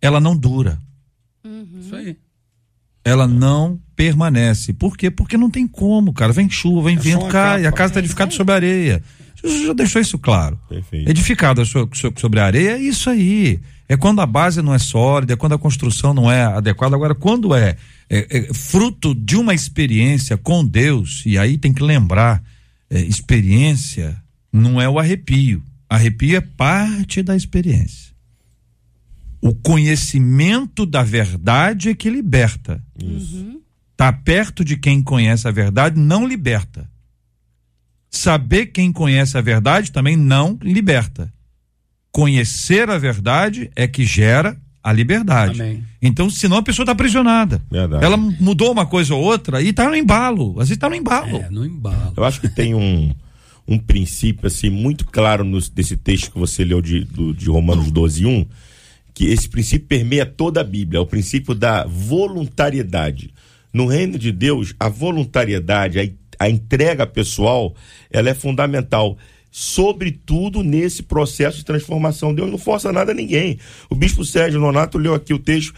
[0.00, 0.78] ela não dura.
[1.44, 1.80] Uhum.
[1.80, 2.16] Isso aí.
[3.04, 4.72] Ela não permanece.
[4.72, 5.10] Por quê?
[5.10, 6.32] Porque não tem como, cara.
[6.32, 9.02] Vem chuva, vem é vento, cai, a casa está edificada sobre areia.
[9.42, 10.58] Jesus já deixou isso claro.
[10.68, 11.10] Perfeito.
[11.10, 13.60] Edificada sobre a areia é isso aí.
[13.88, 16.94] É quando a base não é sólida, é quando a construção não é adequada.
[16.94, 17.76] Agora, quando é,
[18.08, 22.42] é, é fruto de uma experiência com Deus, e aí tem que lembrar,
[22.92, 25.64] é, experiência não é o arrepio.
[25.88, 28.12] Arrepio é parte da experiência.
[29.40, 32.84] O conhecimento da verdade é que liberta.
[33.02, 33.62] Isso.
[33.96, 36.88] Tá perto de quem conhece a verdade não liberta.
[38.10, 41.32] Saber quem conhece a verdade também não liberta.
[42.12, 45.60] Conhecer a verdade é que gera a liberdade.
[45.60, 45.84] Amém.
[46.00, 47.62] Então, senão a pessoa está aprisionada.
[47.70, 48.04] Verdade.
[48.04, 50.52] Ela mudou uma coisa ou outra e está no embalo.
[50.52, 51.36] Às vezes está no embalo.
[51.36, 52.12] É, no embalo.
[52.16, 53.14] Eu acho que tem um,
[53.66, 57.90] um princípio assim muito claro no, desse texto que você leu de, do, de Romanos
[57.90, 58.46] 12, 1,
[59.14, 63.32] que esse princípio permeia toda a Bíblia, é o princípio da voluntariedade.
[63.72, 66.04] No reino de Deus, a voluntariedade, a
[66.42, 67.74] a entrega pessoal,
[68.10, 69.16] ela é fundamental
[69.54, 72.34] sobretudo nesse processo de transformação.
[72.34, 73.58] Deus não força nada a ninguém.
[73.90, 75.74] O bispo Sérgio Nonato leu aqui o texto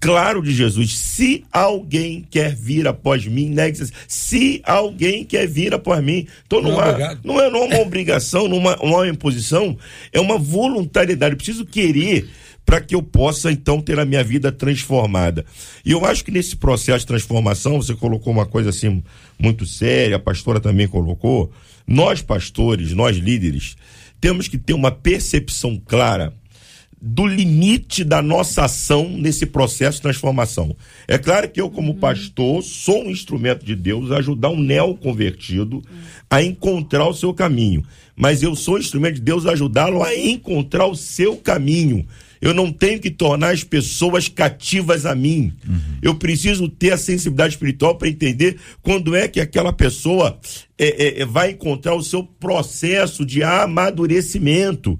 [0.00, 0.96] claro de Jesus.
[0.96, 3.92] Se alguém quer vir após mim, negue-se.
[4.08, 6.26] Se alguém quer vir após mim.
[6.46, 9.76] Então não, não, é, não, é, não é uma obrigação, não é uma, uma imposição,
[10.10, 11.34] é uma voluntariedade.
[11.34, 12.30] Eu preciso querer
[12.64, 15.44] para que eu possa então ter a minha vida transformada.
[15.84, 19.02] E eu acho que nesse processo de transformação, você colocou uma coisa assim
[19.38, 21.50] muito séria, a pastora também colocou.
[21.88, 23.74] Nós pastores, nós líderes,
[24.20, 26.34] temos que ter uma percepção clara
[27.00, 30.76] do limite da nossa ação nesse processo de transformação.
[31.06, 35.82] É claro que eu, como pastor, sou um instrumento de Deus a ajudar um neoconvertido
[36.28, 37.84] a encontrar o seu caminho.
[38.16, 42.04] Mas eu sou instrumento de Deus a ajudá-lo a encontrar o seu caminho.
[42.40, 45.52] Eu não tenho que tornar as pessoas cativas a mim.
[45.66, 45.98] Uhum.
[46.02, 50.38] Eu preciso ter a sensibilidade espiritual para entender quando é que aquela pessoa
[50.78, 54.98] é, é, é, vai encontrar o seu processo de amadurecimento.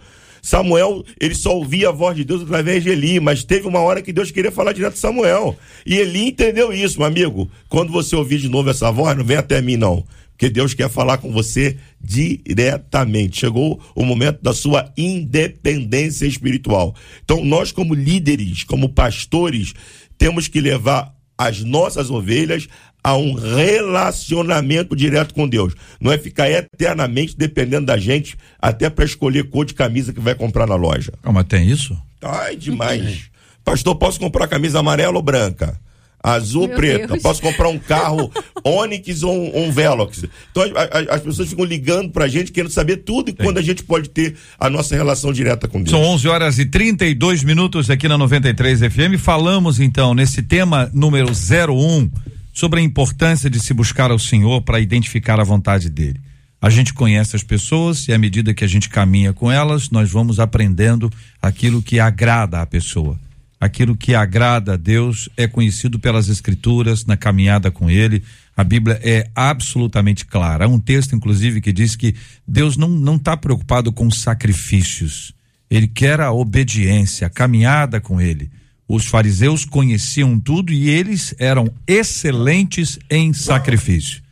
[0.48, 4.00] Samuel, ele só ouvia a voz de Deus através de Eli, mas teve uma hora
[4.00, 5.54] que Deus queria falar direto com Samuel.
[5.84, 7.50] E Eli entendeu isso, meu amigo.
[7.68, 10.88] Quando você ouvir de novo essa voz, não vem até mim, não porque Deus quer
[10.88, 13.40] falar com você diretamente.
[13.40, 16.94] Chegou o momento da sua independência espiritual.
[17.24, 19.74] Então, nós, como líderes, como pastores,
[20.16, 22.68] temos que levar as nossas ovelhas
[23.08, 25.72] a um relacionamento direto com Deus.
[25.98, 30.34] Não é ficar eternamente dependendo da gente até para escolher cor de camisa que vai
[30.34, 31.12] comprar na loja.
[31.22, 31.96] Ah, mas tem isso?
[32.20, 33.30] Ai, demais.
[33.64, 35.80] Pastor, posso comprar camisa amarela ou branca?
[36.20, 37.06] azul ou preta.
[37.06, 37.22] Deus.
[37.22, 38.30] Posso comprar um carro
[38.64, 40.24] Onix ou um, um Velox.
[40.50, 43.38] Então as, as pessoas ficam ligando pra gente, querendo saber tudo e Sim.
[43.38, 45.90] quando a gente pode ter a nossa relação direta com Deus.
[45.90, 49.16] São 11 horas e 32 minutos aqui na 93 FM.
[49.18, 52.10] Falamos então nesse tema número 01
[52.58, 56.20] sobre a importância de se buscar ao Senhor para identificar a vontade dele.
[56.60, 60.10] A gente conhece as pessoas e à medida que a gente caminha com elas, nós
[60.10, 61.08] vamos aprendendo
[61.40, 63.16] aquilo que agrada a pessoa
[63.60, 68.22] aquilo que agrada a Deus é conhecido pelas escrituras, na caminhada com ele.
[68.56, 70.64] A Bíblia é absolutamente clara.
[70.64, 72.14] Há um texto, inclusive, que diz que
[72.46, 75.34] Deus não está preocupado com sacrifícios.
[75.70, 78.50] Ele quer a obediência, a caminhada com ele.
[78.88, 84.22] Os fariseus conheciam tudo e eles eram excelentes em sacrifício,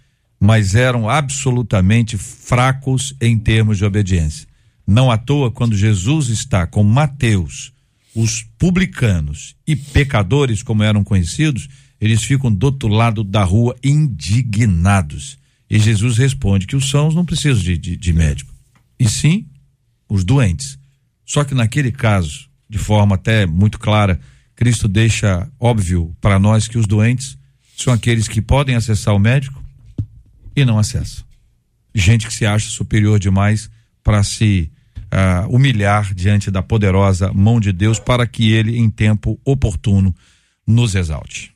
[0.41, 4.49] mas eram absolutamente fracos em termos de obediência.
[4.87, 7.71] Não à toa, quando Jesus está com Mateus,
[8.15, 11.69] os publicanos e pecadores, como eram conhecidos,
[12.01, 15.37] eles ficam do outro lado da rua indignados.
[15.69, 18.55] E Jesus responde que os sãos não precisam de, de, de médico,
[18.99, 19.45] e sim
[20.09, 20.79] os doentes.
[21.27, 24.19] Só que naquele caso, de forma até muito clara,
[24.57, 27.39] Cristo deixa óbvio para nós que os doentes
[27.77, 29.63] são aqueles que podem acessar o médico
[30.57, 31.25] e não acessam.
[31.95, 33.71] Gente que se acha superior demais
[34.03, 34.73] para se
[35.07, 40.15] uh, humilhar diante da poderosa mão de Deus para que ele, em tempo oportuno,
[40.67, 41.56] nos exalte.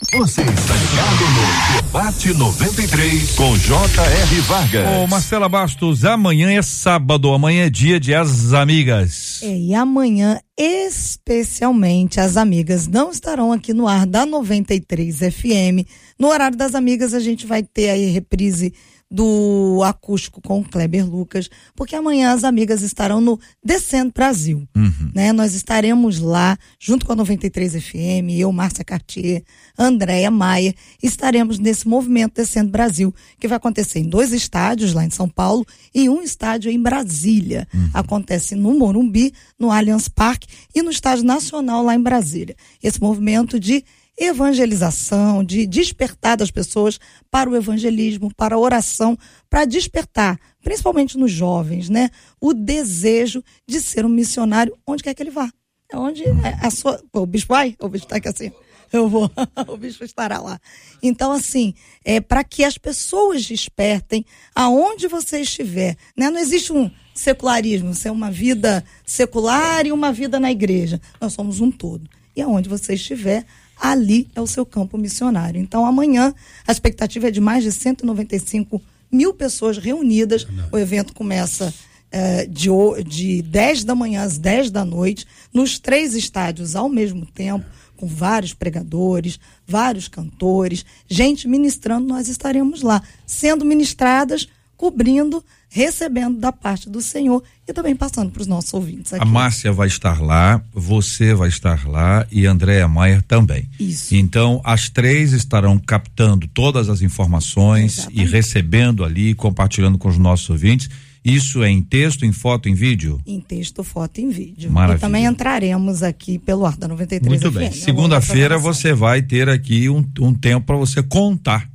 [0.00, 4.40] Você está ligado no Debate 93 com J.R.
[4.42, 4.96] Vargas.
[4.96, 9.40] Ô Marcela Bastos, amanhã é sábado, amanhã é dia de as amigas.
[9.42, 15.84] É, e amanhã, especialmente, as amigas não estarão aqui no ar da 93 FM.
[16.16, 18.72] No horário das amigas, a gente vai ter aí reprise
[19.10, 24.68] do acústico com o Kleber Lucas, porque amanhã as amigas estarão no Descendo Brasil.
[24.76, 25.10] Uhum.
[25.14, 25.32] Né?
[25.32, 29.42] Nós estaremos lá, junto com a 93 FM, eu, Márcia Cartier,
[29.78, 35.10] Andréia Maia, estaremos nesse movimento Descendo Brasil, que vai acontecer em dois estádios lá em
[35.10, 37.66] São Paulo e um estádio em Brasília.
[37.94, 42.56] Acontece no Morumbi, no Allianz Parque e no Estádio Nacional lá em Brasília.
[42.82, 43.84] Esse movimento de
[44.18, 46.98] evangelização, de despertar das pessoas
[47.30, 49.16] para o evangelismo, para a oração,
[49.48, 55.22] para despertar, principalmente nos jovens, né, o desejo de ser um missionário onde quer que
[55.22, 55.50] ele vá.
[55.90, 57.02] É onde é a sua.
[57.14, 57.74] O bicho vai?
[57.80, 58.52] O bicho está aqui assim.
[58.92, 59.30] Eu vou.
[59.68, 60.60] o bicho estará lá.
[61.02, 65.96] Então, assim, é para que as pessoas despertem aonde você estiver.
[66.16, 66.30] Né?
[66.30, 71.00] Não existe um secularismo, você é uma vida secular e uma vida na igreja.
[71.20, 72.08] Nós somos um todo.
[72.36, 73.46] E aonde você estiver,
[73.80, 75.60] ali é o seu campo missionário.
[75.60, 76.34] Então, amanhã,
[76.66, 80.46] a expectativa é de mais de 195 mil pessoas reunidas.
[80.72, 81.72] O evento começa
[82.10, 82.70] eh, de,
[83.04, 87.66] de 10 da manhã às 10 da noite, nos três estádios ao mesmo tempo,
[87.98, 96.50] com vários pregadores, vários cantores, gente ministrando, nós estaremos lá, sendo ministradas, cobrindo, recebendo da
[96.50, 99.22] parte do Senhor e também passando para os nossos ouvintes aqui.
[99.22, 103.68] A Márcia vai estar lá, você vai estar lá e Andréa Maier também.
[103.78, 104.14] Isso.
[104.14, 110.48] Então, as três estarão captando todas as informações e recebendo ali, compartilhando com os nossos
[110.48, 110.88] ouvintes.
[111.24, 113.20] Isso é em texto, em foto, em vídeo?
[113.26, 114.70] Em texto, foto e em vídeo.
[114.70, 114.96] Maravilha.
[114.96, 117.70] E também entraremos aqui pelo ar da 93 Muito bem.
[117.70, 121.68] Segunda-feira você vai ter aqui um, um tempo para você contar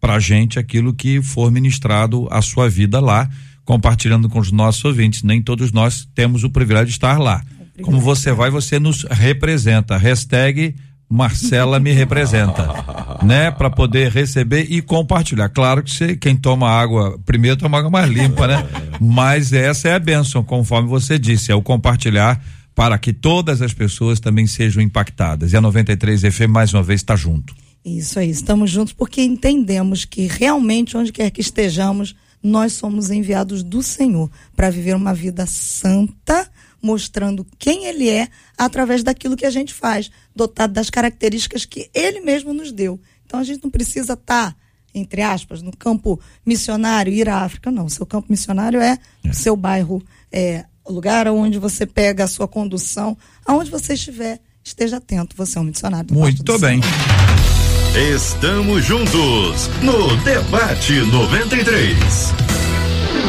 [0.00, 3.28] pra gente aquilo que for ministrado a sua vida lá,
[3.64, 5.22] compartilhando com os nossos ouvintes.
[5.22, 7.42] Nem todos nós temos o privilégio de estar lá.
[7.82, 9.96] Como você vai, você nos representa.
[9.96, 10.74] Hashtag
[11.08, 12.68] Marcela me representa,
[13.24, 13.50] né?
[13.50, 15.48] Para poder receber e compartilhar.
[15.48, 18.66] Claro que você, quem toma água primeiro toma água mais limpa, né?
[19.00, 22.40] Mas essa é a bênção, conforme você disse, é o compartilhar
[22.74, 25.52] para que todas as pessoas também sejam impactadas.
[25.52, 27.54] E a 93 FM mais uma vez está junto.
[27.96, 33.62] Isso aí, estamos juntos porque entendemos que realmente, onde quer que estejamos, nós somos enviados
[33.62, 36.48] do Senhor para viver uma vida santa,
[36.82, 42.20] mostrando quem Ele é através daquilo que a gente faz, dotado das características que Ele
[42.20, 43.00] mesmo nos deu.
[43.26, 44.56] Então a gente não precisa estar,
[44.94, 47.88] entre aspas, no campo missionário, ir à África, não.
[47.88, 48.98] Seu campo missionário é
[49.28, 54.40] o seu bairro, é o lugar onde você pega a sua condução, aonde você estiver,
[54.64, 56.14] esteja atento, você é um missionário.
[56.14, 56.80] Muito bem.
[57.96, 61.96] Estamos juntos no Debate 93.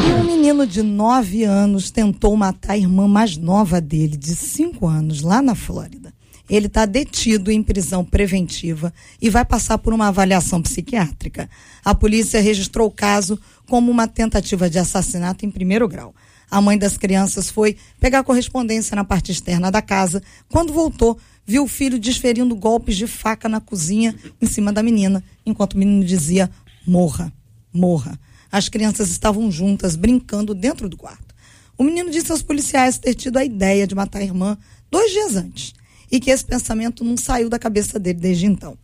[0.06, 5.22] Um menino de 9 anos tentou matar a irmã mais nova dele, de 5 anos,
[5.22, 6.12] lá na Flórida.
[6.48, 11.48] Ele está detido em prisão preventiva e vai passar por uma avaliação psiquiátrica.
[11.84, 16.14] A polícia registrou o caso como uma tentativa de assassinato em primeiro grau.
[16.50, 20.22] A mãe das crianças foi pegar correspondência na parte externa da casa.
[20.48, 25.22] Quando voltou, viu o filho desferindo golpes de faca na cozinha em cima da menina,
[25.46, 26.50] enquanto o menino dizia:
[26.86, 27.32] morra,
[27.72, 28.18] morra.
[28.50, 31.34] As crianças estavam juntas, brincando dentro do quarto.
[31.78, 34.58] O menino disse aos policiais ter tido a ideia de matar a irmã
[34.90, 35.72] dois dias antes
[36.10, 38.76] e que esse pensamento não saiu da cabeça dele desde então.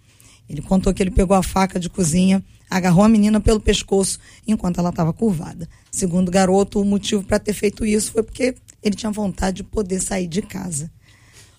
[0.49, 4.79] Ele contou que ele pegou a faca de cozinha, agarrou a menina pelo pescoço enquanto
[4.79, 5.69] ela estava curvada.
[5.91, 9.65] Segundo o garoto, o motivo para ter feito isso foi porque ele tinha vontade de
[9.65, 10.91] poder sair de casa.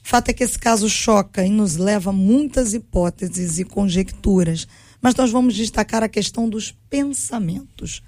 [0.03, 4.67] O fato é que esse caso choca e nos leva a muitas hipóteses e conjecturas,
[5.01, 8.01] mas nós vamos destacar a questão dos pensamentos.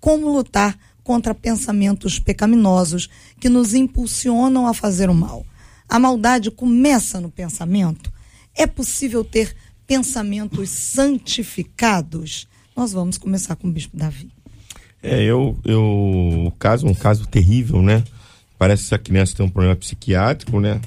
[0.00, 5.44] Como lutar contra pensamentos pecaminosos que nos impulsionam a fazer o mal.
[5.88, 8.10] A maldade começa no pensamento.
[8.54, 9.54] É possível ter
[9.92, 12.48] pensamentos santificados?
[12.74, 14.30] Nós vamos começar com o Bispo Davi.
[15.02, 15.82] É, eu, eu,
[16.46, 18.02] o caso um caso terrível, né?
[18.58, 20.80] Parece que essa criança tem um problema psiquiátrico, né?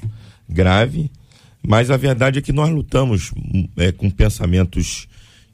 [0.48, 1.08] Grave.
[1.62, 3.30] Mas a verdade é que nós lutamos
[3.76, 5.06] é, com pensamentos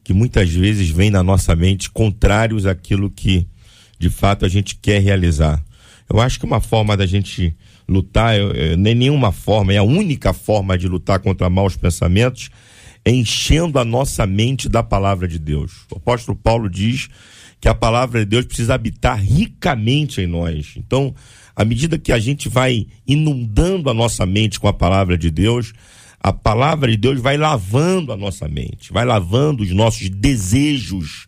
[0.02, 3.46] que muitas vezes vêm na nossa mente contrários àquilo que
[3.98, 5.62] de fato a gente quer realizar.
[6.08, 7.54] Eu acho que uma forma da gente
[7.86, 8.34] lutar,
[8.78, 12.48] nem nenhuma forma, é a única forma de lutar contra maus pensamentos,
[13.10, 15.72] enchendo a nossa mente da palavra de Deus.
[15.90, 17.08] O apóstolo Paulo diz
[17.60, 20.74] que a palavra de Deus precisa habitar ricamente em nós.
[20.76, 21.14] Então,
[21.54, 25.72] à medida que a gente vai inundando a nossa mente com a palavra de Deus,
[26.20, 31.26] a palavra de Deus vai lavando a nossa mente, vai lavando os nossos desejos,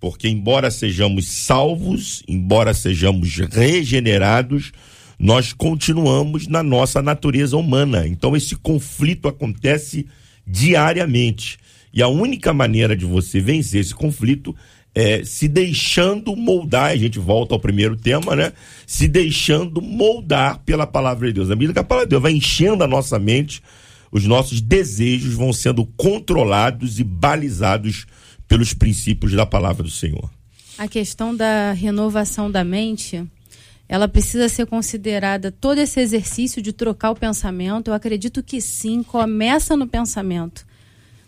[0.00, 4.72] porque embora sejamos salvos, embora sejamos regenerados,
[5.18, 8.06] nós continuamos na nossa natureza humana.
[8.06, 10.06] Então esse conflito acontece
[10.52, 11.58] diariamente.
[11.94, 14.54] E a única maneira de você vencer esse conflito
[14.94, 18.52] é, se deixando moldar, a gente volta ao primeiro tema, né?
[18.86, 21.50] Se deixando moldar pela palavra de Deus.
[21.50, 23.62] À medida que a palavra de Deus vai enchendo a nossa mente,
[24.10, 28.06] os nossos desejos vão sendo controlados e balizados
[28.46, 30.30] pelos princípios da palavra do Senhor.
[30.76, 33.24] A questão da renovação da mente,
[33.92, 37.88] ela precisa ser considerada todo esse exercício de trocar o pensamento.
[37.88, 40.66] Eu acredito que sim, começa no pensamento.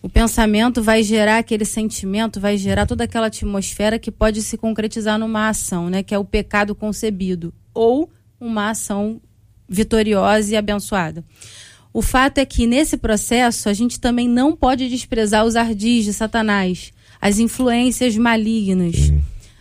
[0.01, 5.19] O pensamento vai gerar aquele sentimento, vai gerar toda aquela atmosfera que pode se concretizar
[5.19, 8.11] numa ação, né, que é o pecado concebido, ou
[8.41, 9.21] uma ação
[9.69, 11.23] vitoriosa e abençoada.
[11.93, 16.15] O fato é que nesse processo a gente também não pode desprezar os ardis de
[16.15, 19.13] Satanás, as influências malignas,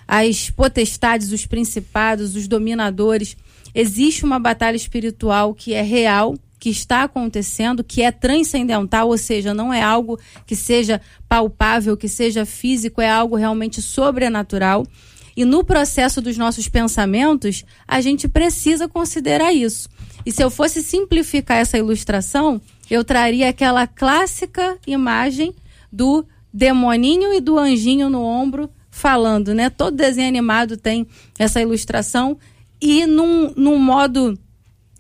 [0.08, 3.38] as potestades, os principados, os dominadores.
[3.74, 9.54] Existe uma batalha espiritual que é real, que está acontecendo, que é transcendental, ou seja,
[9.54, 14.88] não é algo que seja palpável, que seja físico, é algo realmente sobrenatural.
[15.36, 19.90] E no processo dos nossos pensamentos, a gente precisa considerar isso.
[20.26, 25.54] E se eu fosse simplificar essa ilustração, eu traria aquela clássica imagem
[25.92, 29.72] do demoninho e do anjinho no ombro falando, né?
[29.72, 31.08] Todo desenho animado tem
[31.40, 32.38] essa ilustração
[32.80, 34.38] e num, num modo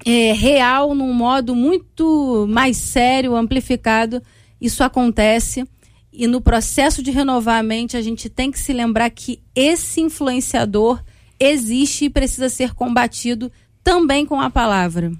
[0.03, 4.21] é, real, num modo muito mais sério, amplificado,
[4.59, 5.63] isso acontece.
[6.11, 10.01] E no processo de renovar a mente, a gente tem que se lembrar que esse
[10.01, 11.01] influenciador
[11.39, 13.51] existe e precisa ser combatido
[13.83, 15.11] também com a palavra.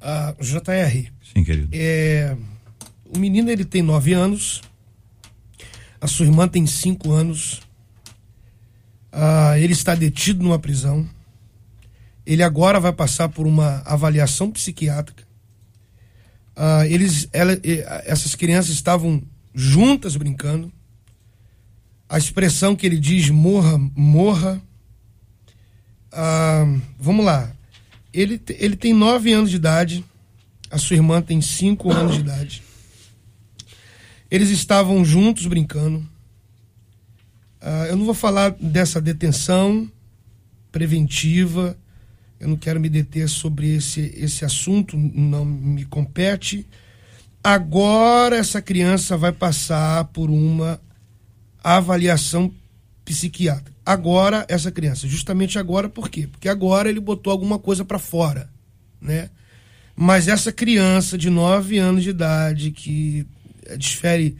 [0.00, 1.10] Ah, JR.
[1.34, 1.68] Sim, querido.
[1.72, 2.36] É,
[3.04, 4.62] o menino ele tem nove anos.
[6.00, 7.60] A sua irmã tem cinco anos.
[9.10, 11.08] Ah, ele está detido numa prisão.
[12.24, 15.26] Ele agora vai passar por uma avaliação psiquiátrica.
[16.54, 17.58] Ah, eles, ela,
[18.04, 19.22] essas crianças estavam
[19.54, 20.72] juntas brincando.
[22.08, 24.62] A expressão que ele diz morra, morra.
[26.12, 26.64] Ah,
[26.98, 27.52] vamos lá.
[28.12, 30.04] Ele, ele tem nove anos de idade,
[30.70, 32.62] a sua irmã tem cinco anos de idade.
[34.30, 35.98] Eles estavam juntos brincando.
[37.60, 39.90] Uh, eu não vou falar dessa detenção
[40.70, 41.76] preventiva,
[42.38, 46.66] eu não quero me deter sobre esse, esse assunto, não me compete.
[47.42, 50.80] Agora essa criança vai passar por uma
[51.62, 52.52] avaliação
[53.04, 55.08] psiquiátrica agora essa criança.
[55.08, 56.26] Justamente agora, por quê?
[56.26, 58.50] Porque agora ele botou alguma coisa para fora,
[59.00, 59.30] né?
[59.96, 63.26] Mas essa criança de 9 anos de idade que
[63.76, 64.36] desfere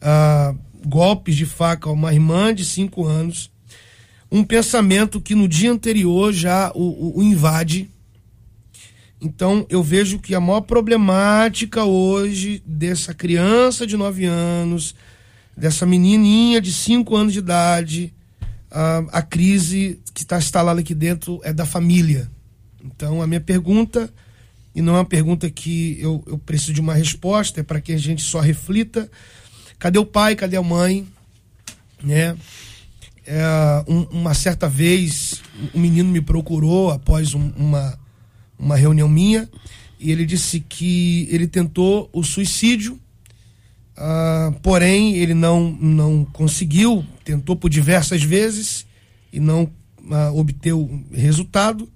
[0.00, 0.54] ah,
[0.86, 3.50] golpes de faca a uma irmã de 5 anos,
[4.30, 7.90] um pensamento que no dia anterior já o, o, o invade.
[9.20, 14.94] Então eu vejo que a maior problemática hoje dessa criança de 9 anos,
[15.56, 18.12] dessa menininha de 5 anos de idade,
[18.70, 22.30] a, a crise que está instalada aqui dentro é da família.
[22.84, 24.12] Então, a minha pergunta,
[24.74, 27.92] e não é uma pergunta que eu, eu preciso de uma resposta, é para que
[27.92, 29.10] a gente só reflita:
[29.78, 31.06] cadê o pai, cadê a mãe?
[32.02, 32.36] Né?
[33.26, 35.42] É, um, uma certa vez,
[35.74, 37.98] um menino me procurou após um, uma,
[38.58, 39.48] uma reunião minha
[39.98, 43.00] e ele disse que ele tentou o suicídio
[43.94, 48.84] Uh, porém, ele não, não conseguiu, tentou por diversas vezes
[49.32, 51.88] e não uh, obteve resultado.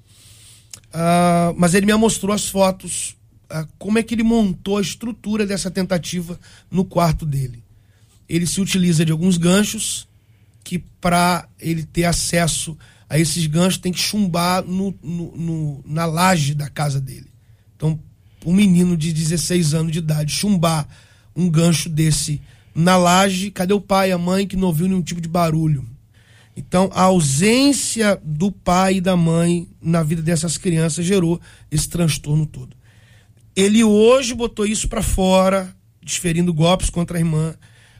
[0.88, 3.16] Uh, mas ele me mostrou as fotos,
[3.78, 6.38] como é que ele montou a estrutura dessa tentativa
[6.70, 7.62] no quarto dele.
[8.28, 10.06] Ele se utiliza de alguns ganchos
[10.62, 12.76] que, para ele ter acesso
[13.08, 17.30] a esses ganchos, tem que chumbar no, no, no, na laje da casa dele.
[17.74, 17.98] Então,
[18.44, 20.86] um menino de 16 anos de idade chumbar
[21.34, 22.40] um gancho desse
[22.74, 25.86] na laje, cadê o pai e a mãe que não ouviu nenhum tipo de barulho?
[26.58, 31.40] Então, a ausência do pai e da mãe na vida dessas crianças gerou
[31.70, 32.76] esse transtorno todo.
[33.54, 37.54] Ele hoje botou isso para fora, desferindo golpes contra a irmã,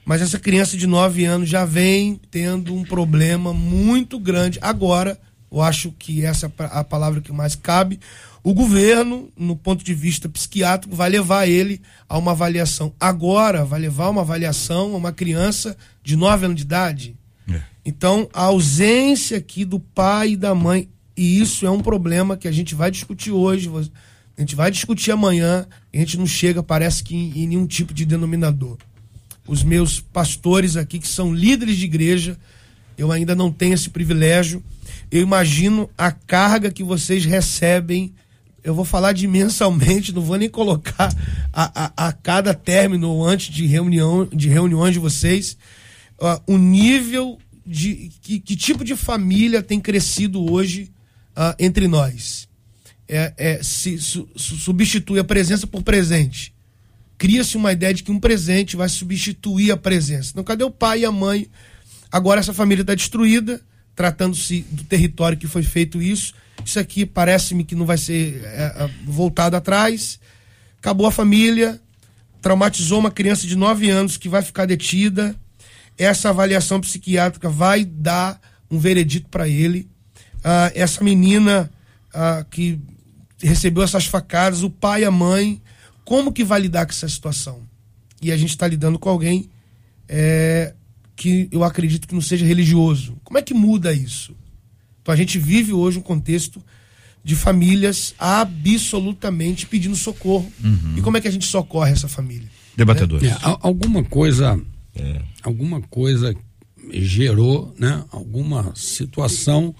[0.04, 4.58] mas essa criança de 9 anos já vem tendo um problema muito grande.
[4.60, 5.16] Agora,
[5.52, 8.00] eu acho que essa é a palavra que mais cabe,
[8.42, 12.92] o governo, no ponto de vista psiquiátrico, vai levar ele a uma avaliação.
[12.98, 17.17] Agora, vai levar uma avaliação a uma criança de 9 anos de idade.
[17.50, 17.60] É.
[17.84, 22.46] Então, a ausência aqui do pai e da mãe, e isso é um problema que
[22.46, 23.70] a gente vai discutir hoje,
[24.36, 27.94] a gente vai discutir amanhã, a gente não chega, parece que em, em nenhum tipo
[27.94, 28.76] de denominador.
[29.46, 32.38] Os meus pastores aqui, que são líderes de igreja,
[32.96, 34.62] eu ainda não tenho esse privilégio.
[35.10, 38.12] Eu imagino a carga que vocês recebem
[38.62, 41.14] eu vou falar de mensalmente, não vou nem colocar
[41.52, 45.56] a, a, a cada término antes de reunião de reuniões de vocês
[46.20, 50.90] uh, o nível de que, que tipo de família tem crescido hoje
[51.36, 52.48] ah, entre nós?
[53.06, 56.54] É, é, se su, substitui a presença por presente.
[57.18, 60.30] Cria-se uma ideia de que um presente vai substituir a presença.
[60.30, 61.48] Então, cadê o pai e a mãe?
[62.10, 63.60] Agora essa família está destruída,
[63.94, 66.32] tratando-se do território que foi feito isso.
[66.64, 70.18] Isso aqui parece-me que não vai ser é, é voltado atrás.
[70.78, 71.80] Acabou a família,
[72.40, 75.36] traumatizou uma criança de 9 anos que vai ficar detida.
[75.98, 78.40] Essa avaliação psiquiátrica vai dar
[78.70, 79.88] um veredito para ele.
[80.44, 81.70] Ah, essa menina
[82.14, 82.78] ah, que
[83.42, 85.60] recebeu essas facadas, o pai e a mãe,
[86.04, 87.62] como que vai lidar com essa situação?
[88.22, 89.50] E a gente está lidando com alguém
[90.08, 90.74] é,
[91.14, 93.16] que eu acredito que não seja religioso.
[93.22, 94.34] Como é que muda isso?
[95.02, 96.62] Então a gente vive hoje um contexto
[97.22, 100.50] de famílias absolutamente pedindo socorro.
[100.62, 100.94] Uhum.
[100.96, 102.48] E como é que a gente socorre essa família?
[102.76, 103.30] Debatedores.
[103.30, 104.58] É, alguma coisa,
[104.94, 105.22] é.
[105.42, 106.34] alguma coisa
[106.90, 108.04] gerou, né?
[108.10, 109.74] Alguma situação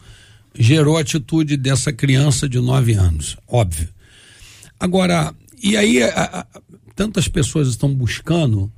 [0.54, 3.88] gerou a atitude dessa criança de nove anos, óbvio.
[4.78, 6.46] Agora, e aí a, a,
[6.94, 8.70] tantas pessoas estão buscando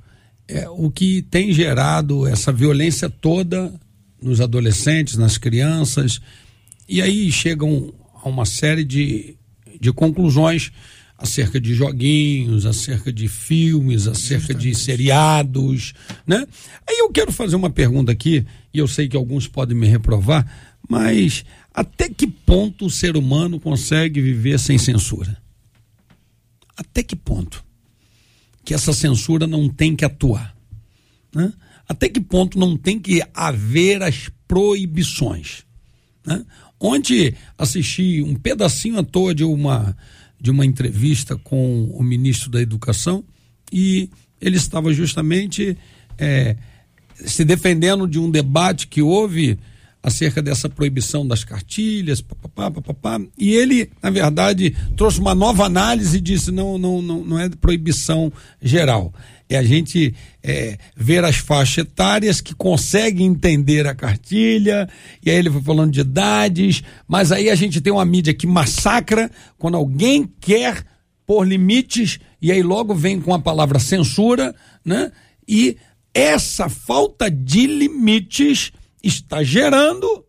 [0.47, 3.73] é, o que tem gerado essa violência toda
[4.21, 6.21] nos adolescentes, nas crianças,
[6.87, 9.35] e aí chegam a uma série de,
[9.79, 10.71] de conclusões
[11.21, 15.93] acerca de joguinhos, acerca de filmes, acerca de seriados,
[16.25, 16.47] né?
[16.89, 18.43] Aí eu quero fazer uma pergunta aqui,
[18.73, 20.51] e eu sei que alguns podem me reprovar,
[20.89, 25.37] mas até que ponto o ser humano consegue viver sem censura?
[26.75, 27.63] Até que ponto?
[28.65, 30.55] Que essa censura não tem que atuar?
[31.33, 31.53] Né?
[31.87, 35.65] Até que ponto não tem que haver as proibições?
[36.25, 36.43] Né?
[36.79, 39.95] Ontem assisti um pedacinho à toa de uma,
[40.41, 43.23] de uma entrevista com o ministro da Educação
[43.71, 44.09] e
[44.41, 45.77] ele estava justamente
[46.17, 46.55] é,
[47.13, 49.59] se defendendo de um debate que houve
[50.03, 56.17] acerca dessa proibição das cartilhas, papapá, papapá, e ele, na verdade, trouxe uma nova análise
[56.17, 58.31] e disse não, não, não, não é proibição
[58.61, 59.13] geral,
[59.47, 64.89] é a gente é, ver as faixas etárias que conseguem entender a cartilha,
[65.23, 68.47] e aí ele foi falando de idades, mas aí a gente tem uma mídia que
[68.47, 69.29] massacra
[69.59, 70.83] quando alguém quer
[71.27, 75.11] pôr limites, e aí logo vem com a palavra censura, né?
[75.47, 75.77] E
[76.13, 78.71] essa falta de limites
[79.03, 80.25] está gerando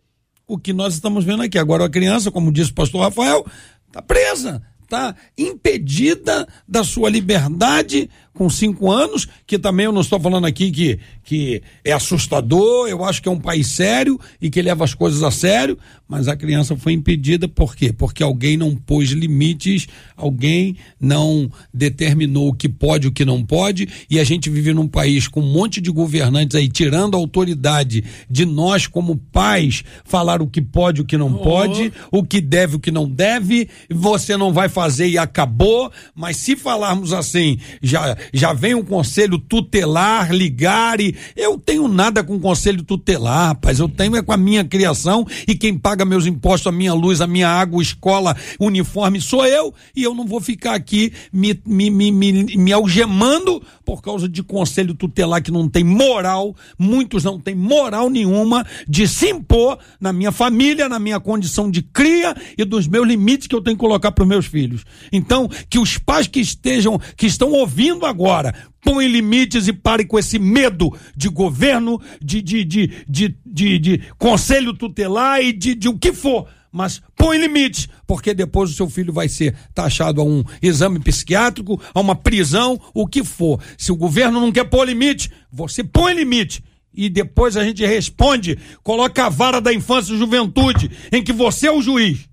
[0.46, 1.58] o que nós estamos vendo aqui.
[1.58, 3.46] Agora a criança, como disse o pastor Rafael,
[3.86, 10.18] está presa, está impedida da sua liberdade com cinco anos, que também eu não estou
[10.18, 14.62] falando aqui que, que é assustador, eu acho que é um país sério e que
[14.62, 15.78] leva as coisas a sério,
[16.08, 17.92] mas a criança foi impedida por quê?
[17.92, 23.44] Porque alguém não pôs limites, alguém não determinou o que pode e o que não
[23.44, 27.18] pode, e a gente vive num país com um monte de governantes aí tirando a
[27.18, 31.38] autoridade de nós como pais falar o que pode e o que não oh.
[31.38, 35.92] pode, o que deve e o que não deve, você não vai fazer e acabou,
[36.14, 42.22] mas se falarmos assim, já já vem um conselho tutelar ligar e eu tenho nada
[42.22, 46.26] com conselho tutelar, rapaz, eu tenho é com a minha criação e quem paga meus
[46.26, 50.40] impostos, a minha luz, a minha água, escola, uniforme sou eu e eu não vou
[50.40, 55.68] ficar aqui me, me, me, me, me algemando por causa de conselho tutelar que não
[55.68, 61.20] tem moral, muitos não têm moral nenhuma de se impor na minha família, na minha
[61.20, 64.46] condição de cria e dos meus limites que eu tenho que colocar para os meus
[64.46, 64.84] filhos.
[65.12, 70.18] Então, que os pais que estejam, que estão ouvindo agora, põe limites e pare com
[70.18, 76.12] esse medo de governo, de, de, de, de, conselho tutelar e de, de o que
[76.12, 76.46] for.
[76.70, 81.80] Mas põe limites, porque depois o seu filho vai ser taxado a um exame psiquiátrico,
[81.92, 83.60] a uma prisão, o que for.
[83.76, 86.62] Se o governo não quer pôr limite, você põe limite
[86.94, 91.66] e depois a gente responde, coloca a vara da infância e juventude, em que você
[91.66, 92.28] é o juiz.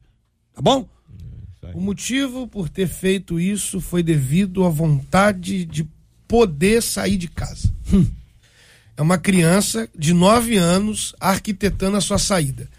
[0.54, 0.88] Tá bom?
[1.74, 5.88] O motivo por ter feito isso foi devido à vontade de
[6.28, 7.74] poder sair de casa.
[7.92, 8.06] Hum.
[8.96, 12.70] É uma criança de 9 anos arquitetando a sua saída.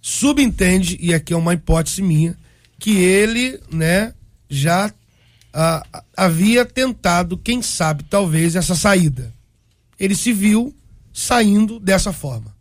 [0.00, 2.36] Subentende, e aqui é uma hipótese minha,
[2.78, 4.14] que ele, né,
[4.48, 4.92] já
[5.52, 9.32] ah, havia tentado, quem sabe, talvez, essa saída.
[9.98, 10.74] Ele se viu
[11.12, 12.54] saindo dessa forma.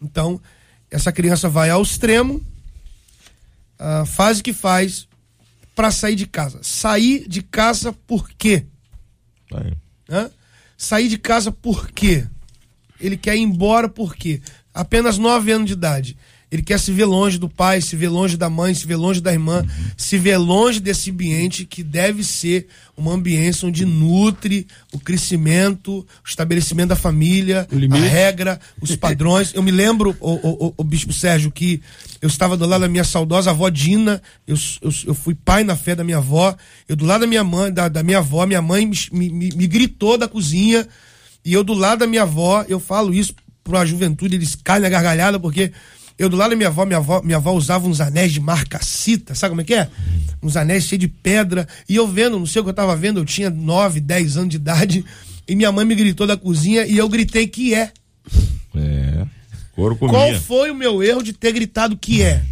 [0.00, 0.40] Então,
[0.90, 2.42] essa criança vai ao extremo,
[3.78, 5.07] ah, faz o que faz,
[5.78, 6.58] para sair de casa.
[6.60, 8.66] Sair de casa por quê?
[10.10, 10.28] Hã?
[10.76, 12.26] Sair de casa por quê?
[12.98, 14.42] Ele quer ir embora por quê?
[14.74, 16.18] Apenas nove anos de idade.
[16.50, 19.20] Ele quer se ver longe do pai, se ver longe da mãe, se ver longe
[19.20, 19.64] da irmã,
[19.96, 26.28] se ver longe desse ambiente que deve ser uma ambiência onde nutre o crescimento, o
[26.28, 29.52] estabelecimento da família, a regra, os padrões.
[29.54, 31.82] Eu me lembro, o, o, o, Bispo Sérgio, que
[32.22, 35.76] eu estava do lado da minha saudosa avó Dina, eu, eu, eu fui pai na
[35.76, 36.56] fé da minha avó,
[36.88, 39.66] eu do lado da minha mãe, da, da minha avó, minha mãe me, me, me
[39.66, 40.88] gritou da cozinha,
[41.44, 44.80] e eu do lado da minha avó, eu falo isso para a juventude, eles caem
[44.80, 45.72] na gargalhada, porque
[46.18, 49.34] eu do lado da minha avó, minha avó, minha avó usava uns anéis de marcacita,
[49.34, 49.88] sabe como é que é?
[50.42, 51.66] Uns anéis cheios de pedra.
[51.88, 54.48] E eu vendo, não sei o que eu tava vendo, eu tinha 9, 10 anos
[54.50, 55.04] de idade.
[55.46, 57.92] E minha mãe me gritou da cozinha e eu gritei que é.
[58.74, 59.26] É.
[59.74, 60.12] Couro comia.
[60.12, 62.42] Qual foi o meu erro de ter gritado que é?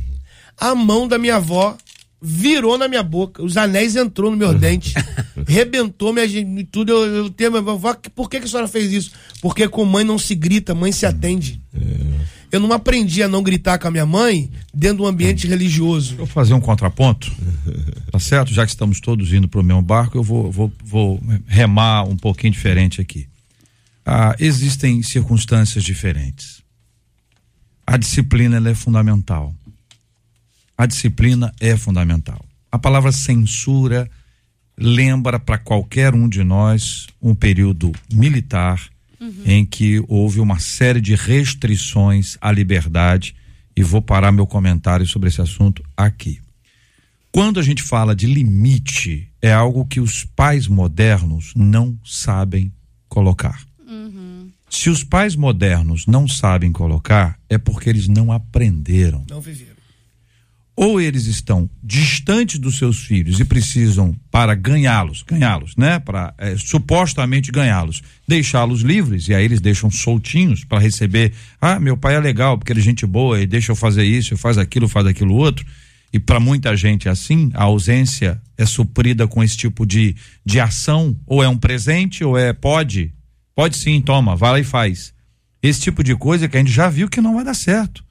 [0.56, 1.76] A mão da minha avó
[2.28, 4.94] virou na minha boca, os anéis entrou no meu dente,
[5.46, 6.26] rebentou minha
[6.72, 6.90] tudo.
[6.90, 7.52] Eu, eu tenho,
[8.14, 9.12] por que, que a senhora fez isso?
[9.40, 11.62] Porque com mãe não se grita, mãe se atende.
[11.72, 12.16] É.
[12.50, 16.16] Eu não aprendi a não gritar com a minha mãe dentro de um ambiente religioso.
[16.16, 17.30] Vou fazer um contraponto,
[18.10, 18.52] tá certo?
[18.52, 22.16] Já que estamos todos indo para o mesmo barco, eu vou, vou, vou remar um
[22.16, 23.28] pouquinho diferente aqui.
[24.04, 26.60] Ah, existem circunstâncias diferentes.
[27.86, 29.54] A disciplina é fundamental.
[30.76, 32.44] A disciplina é fundamental.
[32.70, 34.10] A palavra censura
[34.76, 38.82] lembra para qualquer um de nós um período militar
[39.18, 39.42] uhum.
[39.46, 43.34] em que houve uma série de restrições à liberdade
[43.74, 46.40] e vou parar meu comentário sobre esse assunto aqui.
[47.32, 52.72] Quando a gente fala de limite, é algo que os pais modernos não sabem
[53.08, 53.62] colocar.
[53.86, 54.50] Uhum.
[54.68, 59.24] Se os pais modernos não sabem colocar, é porque eles não aprenderam.
[59.28, 59.75] Não viveram
[60.76, 65.98] ou eles estão distantes dos seus filhos e precisam para ganhá-los, ganhá-los, né?
[65.98, 71.32] Para é, supostamente ganhá-los, deixá-los livres e aí eles deixam soltinhos para receber.
[71.58, 74.36] Ah, meu pai é legal porque ele é gente boa e deixa eu fazer isso,
[74.36, 75.64] faz aquilo, faz aquilo outro.
[76.12, 80.14] E para muita gente é assim, a ausência é suprida com esse tipo de,
[80.44, 83.12] de ação, ou é um presente, ou é pode,
[83.54, 85.12] pode sim, toma, vai lá e faz.
[85.62, 88.05] Esse tipo de coisa que a gente já viu que não vai dar certo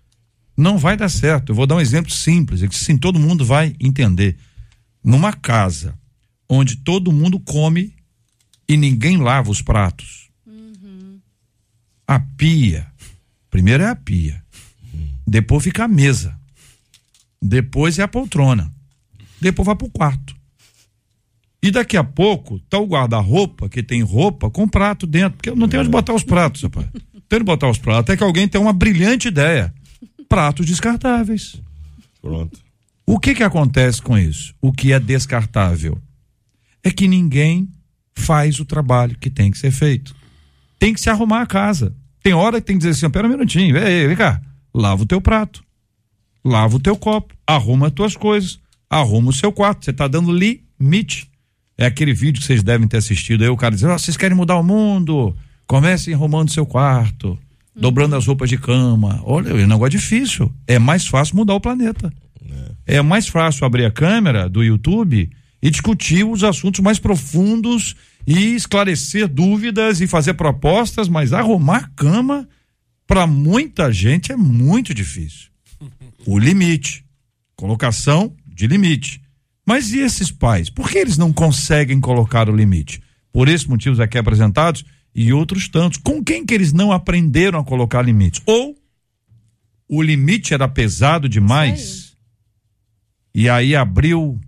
[0.55, 1.51] não vai dar certo.
[1.51, 4.37] Eu vou dar um exemplo simples, que sim, todo mundo vai entender.
[5.03, 5.97] Numa casa
[6.47, 7.93] onde todo mundo come
[8.67, 10.29] e ninguém lava os pratos.
[10.45, 11.19] Uhum.
[12.07, 12.87] A pia,
[13.49, 14.43] primeiro é a pia,
[15.27, 16.37] depois fica a mesa,
[17.41, 18.71] depois é a poltrona,
[19.41, 20.35] depois vai pro quarto.
[21.61, 25.67] E daqui a pouco tá o guarda-roupa, que tem roupa, com prato dentro, porque não
[25.67, 26.87] tem onde botar os pratos, rapaz.
[27.27, 29.73] Tem onde botar os pratos, até que alguém tem uma brilhante ideia
[30.27, 31.61] pratos descartáveis.
[32.21, 32.59] Pronto.
[33.05, 34.53] O que que acontece com isso?
[34.59, 35.97] O que é descartável?
[36.83, 37.69] É que ninguém
[38.15, 40.15] faz o trabalho que tem que ser feito.
[40.79, 41.95] Tem que se arrumar a casa.
[42.23, 44.41] Tem hora que tem que dizer assim, pera um minutinho, vem, vem cá,
[44.73, 45.63] lava o teu prato,
[46.43, 48.59] lava o teu copo, arruma as tuas coisas,
[48.89, 49.85] arruma o seu quarto.
[49.85, 51.29] Você está dando limite.
[51.77, 54.35] É aquele vídeo que vocês devem ter assistido aí, o cara dizendo, oh, vocês querem
[54.35, 55.35] mudar o mundo?
[55.67, 57.37] Comecem arrumando seu quarto
[57.75, 59.21] dobrando as roupas de cama.
[59.23, 60.53] Olha, o negócio é difícil.
[60.65, 62.11] É mais fácil mudar o planeta.
[62.87, 62.97] É.
[62.97, 65.29] é mais fácil abrir a câmera do YouTube
[65.61, 67.95] e discutir os assuntos mais profundos
[68.25, 72.47] e esclarecer dúvidas e fazer propostas, mas arrumar cama
[73.07, 75.49] para muita gente é muito difícil.
[76.25, 77.03] O limite,
[77.55, 79.21] colocação de limite.
[79.65, 80.69] Mas e esses pais?
[80.69, 83.01] Por que eles não conseguem colocar o limite?
[83.31, 85.97] Por esses motivos aqui apresentados, e outros tantos.
[85.97, 88.41] Com quem que eles não aprenderam a colocar limites?
[88.45, 88.75] Ou
[89.87, 92.17] o limite era pesado demais
[93.33, 93.43] aí.
[93.43, 94.41] e aí abriu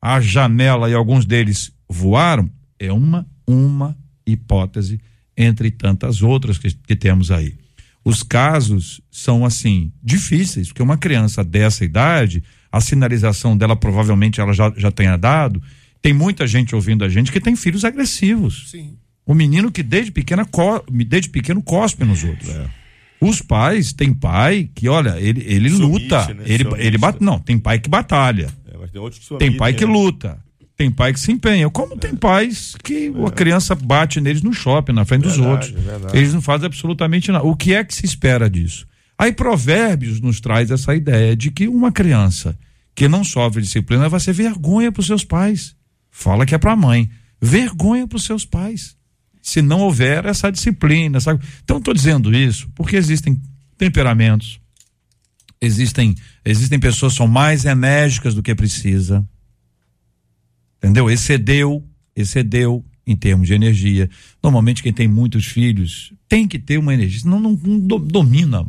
[0.00, 2.50] a janela e alguns deles voaram?
[2.78, 3.96] É uma uma
[4.26, 5.00] hipótese
[5.36, 7.56] entre tantas outras que, que temos aí.
[8.04, 12.42] Os casos são assim difíceis, porque uma criança dessa idade,
[12.72, 15.62] a sinalização dela provavelmente ela já, já tenha dado.
[16.00, 18.70] Tem muita gente ouvindo a gente que tem filhos agressivos.
[18.70, 18.96] Sim
[19.26, 20.46] o menino que desde pequena
[21.06, 22.48] desde pequeno cospe nos outros.
[22.48, 22.66] É.
[23.20, 26.32] Os pais, tem pai que, olha, ele, ele luta.
[26.32, 26.44] Né?
[26.46, 28.48] Ele, ele bat, não, tem pai que batalha.
[28.66, 29.92] É, tem, que tem pai que né?
[29.92, 30.38] luta.
[30.76, 31.68] Tem pai que se empenha.
[31.70, 31.96] Como é.
[31.96, 33.26] tem pais que é.
[33.26, 35.70] a criança bate neles no shopping, na frente verdade, dos outros.
[35.70, 36.16] Verdade.
[36.16, 37.44] Eles não fazem absolutamente nada.
[37.44, 38.86] O que é que se espera disso?
[39.18, 42.56] Aí Provérbios nos traz essa ideia de que uma criança
[42.94, 45.74] que não sofre disciplina vai ser vergonha para os seus pais.
[46.10, 47.10] Fala que é para a mãe.
[47.40, 48.95] Vergonha para os seus pais
[49.46, 51.40] se não houver essa disciplina, sabe?
[51.62, 53.40] Então estou dizendo isso porque existem
[53.78, 54.58] temperamentos,
[55.60, 59.24] existem existem pessoas que são mais enérgicas do que precisa,
[60.78, 61.08] entendeu?
[61.08, 64.10] Excedeu, excedeu em termos de energia.
[64.42, 68.66] Normalmente quem tem muitos filhos tem que ter uma energia, senão não, não domina.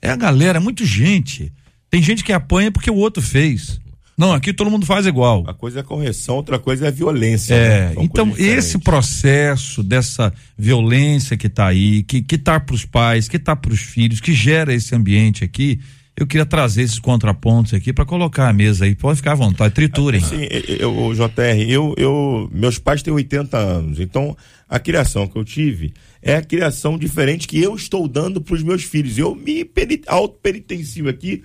[0.00, 1.52] É a galera, é muito gente.
[1.90, 3.78] Tem gente que apanha porque o outro fez.
[4.16, 5.42] Não, aqui todo mundo faz igual.
[5.42, 7.54] Uma coisa é correção, outra coisa é violência.
[7.54, 7.94] É, né?
[7.98, 13.38] Então esse processo dessa violência que está aí, que que tá para os pais, que
[13.38, 15.80] tá para os filhos, que gera esse ambiente aqui,
[16.16, 18.94] eu queria trazer esses contrapontos aqui para colocar a mesa aí.
[18.94, 20.20] Pode ficar à vontade, triturem.
[20.20, 20.46] Sim,
[20.78, 24.36] eu, eu, JR, eu, eu, meus pais têm 80 anos, então
[24.68, 25.92] a criação que eu tive
[26.22, 29.18] é a criação diferente que eu estou dando para os meus filhos.
[29.18, 31.42] Eu me peni- auto-penitencio aqui,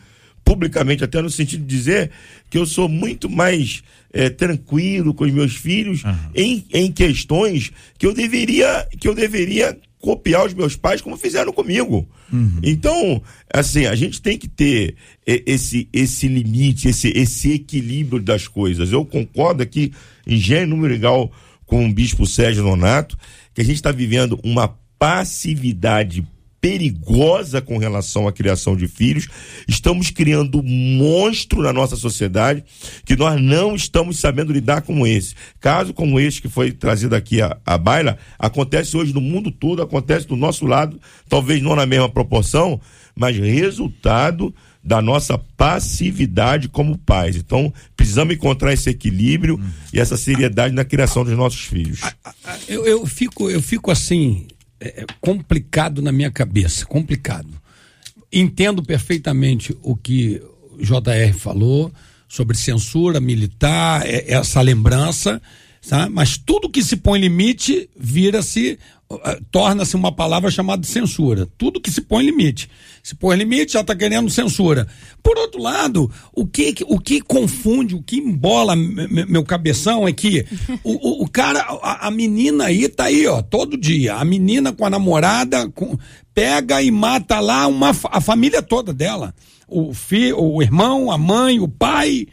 [0.50, 2.10] publicamente, até no sentido de dizer
[2.50, 6.02] que eu sou muito mais eh, tranquilo com os meus filhos
[6.34, 11.54] em, em questões que eu deveria, que eu deveria copiar os meus pais como fizeram
[11.54, 12.10] comigo.
[12.64, 13.22] Então,
[13.54, 14.96] assim, a gente tem que ter
[15.28, 18.92] eh, esse, esse limite, esse, esse equilíbrio das coisas.
[18.92, 19.94] Eu concordo aqui
[20.26, 21.32] em gênero número igual
[21.68, 23.16] com o bispo Sérgio Nonato,
[23.54, 26.26] que a gente está vivendo uma passividade
[26.62, 29.28] perigosa com relação à criação de filhos.
[29.68, 32.64] Estamos criando um monstro na nossa sociedade
[33.06, 35.36] que nós não estamos sabendo lidar com esse.
[35.60, 39.82] Caso como este que foi trazido aqui à, à baila, acontece hoje no mundo todo,
[39.82, 42.80] acontece do nosso lado, talvez não na mesma proporção,
[43.16, 44.54] mas resultado
[44.84, 47.36] da nossa passividade como pais.
[47.36, 49.60] Então, precisamos encontrar esse equilíbrio
[49.94, 52.00] e essa seriedade na criação dos nossos filhos.
[52.68, 54.48] Eu, eu fico, eu fico assim,
[54.80, 57.50] é, é, complicado na minha cabeça, complicado.
[58.32, 60.42] Entendo perfeitamente o que
[60.80, 61.92] JR falou
[62.28, 65.42] sobre censura militar, é- essa lembrança,
[65.90, 66.14] sabe?
[66.14, 68.78] mas tudo que se põe limite vira-se,
[69.12, 69.18] uh,
[69.52, 71.48] torna-se uma palavra chamada censura.
[71.58, 72.70] Tudo que se põe limite.
[73.02, 74.88] Se põe limite, já está querendo censura.
[75.24, 80.08] Por outro lado, o que, o que confunde, o que embola me- me- meu cabeção
[80.08, 80.46] é que
[80.84, 84.16] o, o, o cara, a, a menina aí tá aí, ó, todo dia.
[84.16, 85.98] A menina com a namorada com-
[86.34, 89.34] pega e mata lá uma, a família toda dela.
[89.68, 92.28] O filho, o irmão, a mãe, o pai,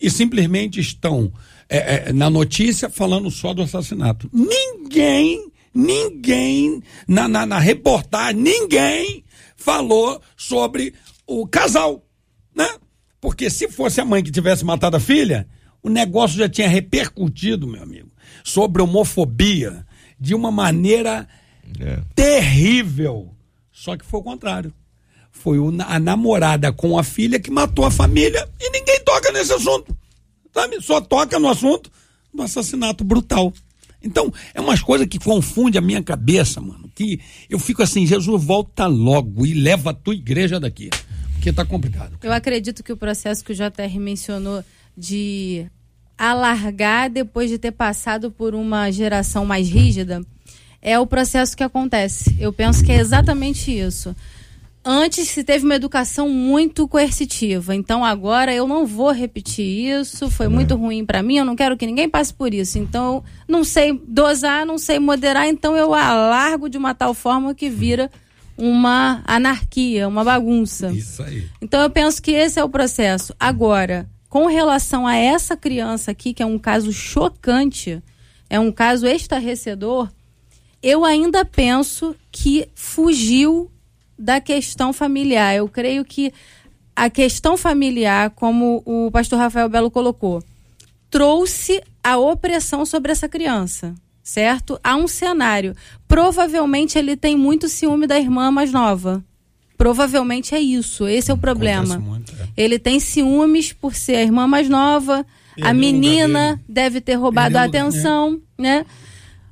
[0.00, 1.32] e simplesmente estão
[1.76, 4.28] é, é, na notícia falando só do assassinato.
[4.30, 9.24] Ninguém, ninguém, na, na, na reportagem, ninguém
[9.56, 10.92] falou sobre
[11.26, 12.04] o casal,
[12.54, 12.68] né?
[13.18, 15.48] Porque se fosse a mãe que tivesse matado a filha,
[15.82, 18.10] o negócio já tinha repercutido, meu amigo,
[18.44, 19.86] sobre homofobia
[20.20, 21.26] de uma maneira
[22.14, 23.34] terrível.
[23.70, 24.74] Só que foi o contrário.
[25.30, 25.56] Foi
[25.86, 29.96] a namorada com a filha que matou a família e ninguém toca nesse assunto.
[30.52, 30.80] Sabe?
[30.80, 31.90] Só toca no assunto
[32.32, 33.52] do assassinato brutal.
[34.02, 36.90] Então, é umas coisas que confunde a minha cabeça, mano.
[36.94, 40.90] Que eu fico assim, Jesus, volta logo e leva a tua igreja daqui.
[41.34, 42.18] Porque tá complicado.
[42.22, 44.64] Eu acredito que o processo que o JR mencionou
[44.96, 45.66] de
[46.18, 50.24] alargar depois de ter passado por uma geração mais rígida
[50.80, 52.36] é o processo que acontece.
[52.38, 54.14] Eu penso que é exatamente isso.
[54.84, 60.48] Antes se teve uma educação muito coercitiva, então agora eu não vou repetir isso, foi
[60.48, 62.78] muito ruim para mim, eu não quero que ninguém passe por isso.
[62.78, 67.70] Então, não sei dosar, não sei moderar, então eu alargo de uma tal forma que
[67.70, 68.10] vira
[68.58, 70.90] uma anarquia, uma bagunça.
[70.90, 71.46] Isso aí.
[71.60, 73.32] Então eu penso que esse é o processo.
[73.38, 78.02] Agora, com relação a essa criança aqui, que é um caso chocante,
[78.50, 80.10] é um caso estarrecedor,
[80.82, 83.70] eu ainda penso que fugiu
[84.18, 85.54] da questão familiar.
[85.54, 86.32] Eu creio que
[86.94, 90.42] a questão familiar, como o pastor Rafael Belo colocou,
[91.10, 94.78] trouxe a opressão sobre essa criança, certo?
[94.82, 95.74] Há um cenário.
[96.06, 99.24] Provavelmente ele tem muito ciúme da irmã mais nova.
[99.76, 101.08] Provavelmente é isso.
[101.08, 101.98] Esse é o problema.
[101.98, 102.48] Muito, é.
[102.56, 105.26] Ele tem ciúmes por ser a irmã mais nova.
[105.54, 108.86] Perdeu a menina deve ter roubado Perdeu a lugar, atenção, né?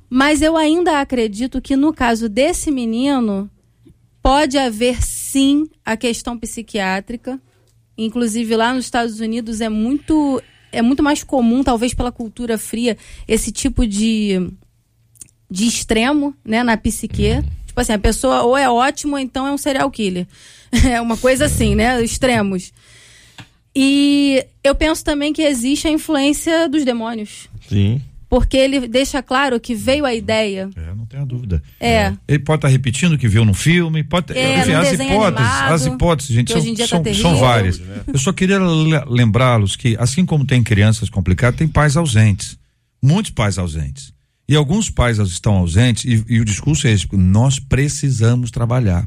[0.09, 3.49] Mas eu ainda acredito que no caso desse menino
[4.21, 7.39] pode haver sim a questão psiquiátrica.
[7.97, 10.41] Inclusive lá nos Estados Unidos é muito
[10.71, 12.97] é muito mais comum, talvez pela cultura fria,
[13.27, 14.51] esse tipo de
[15.49, 17.43] de extremo, né, na psique.
[17.67, 20.27] Tipo assim, a pessoa ou é ótimo ou então é um serial killer.
[20.89, 22.71] É uma coisa assim, né, extremos.
[23.75, 28.01] E eu penso também que existe a influência dos demônios, Sim.
[28.31, 30.69] Porque ele deixa claro que veio a ideia.
[30.73, 31.61] É, não tenho dúvida.
[31.77, 32.13] É.
[32.25, 35.73] Ele pode estar repetindo o que viu no filme, pode É, enfim, as hipóteses, animado,
[35.73, 36.53] as hipóteses, gente,
[36.87, 37.81] são, tá são, várias.
[38.07, 42.57] Eu só queria le- lembrá-los que, assim como tem crianças complicadas, tem pais ausentes.
[43.03, 44.13] Muitos pais ausentes.
[44.47, 49.05] E alguns pais estão ausentes, e, e o discurso é esse: nós precisamos trabalhar.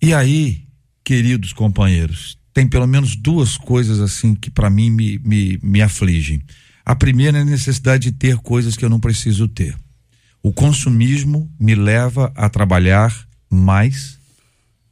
[0.00, 0.62] E aí,
[1.02, 6.40] queridos companheiros, tem pelo menos duas coisas assim que para mim me, me, me afligem.
[6.90, 9.76] A primeira é a necessidade de ter coisas que eu não preciso ter.
[10.42, 13.16] O consumismo me leva a trabalhar
[13.48, 14.18] mais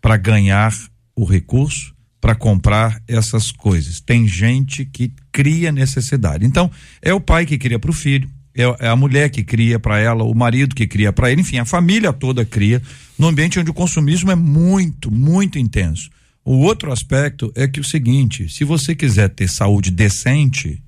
[0.00, 0.72] para ganhar
[1.16, 3.98] o recurso para comprar essas coisas.
[3.98, 6.46] Tem gente que cria necessidade.
[6.46, 6.70] Então,
[7.02, 9.98] é o pai que cria para o filho, é, é a mulher que cria para
[9.98, 12.80] ela, o marido que cria para ele, enfim, a família toda cria
[13.18, 16.10] no ambiente onde o consumismo é muito, muito intenso.
[16.44, 20.80] O outro aspecto é que o seguinte, se você quiser ter saúde decente,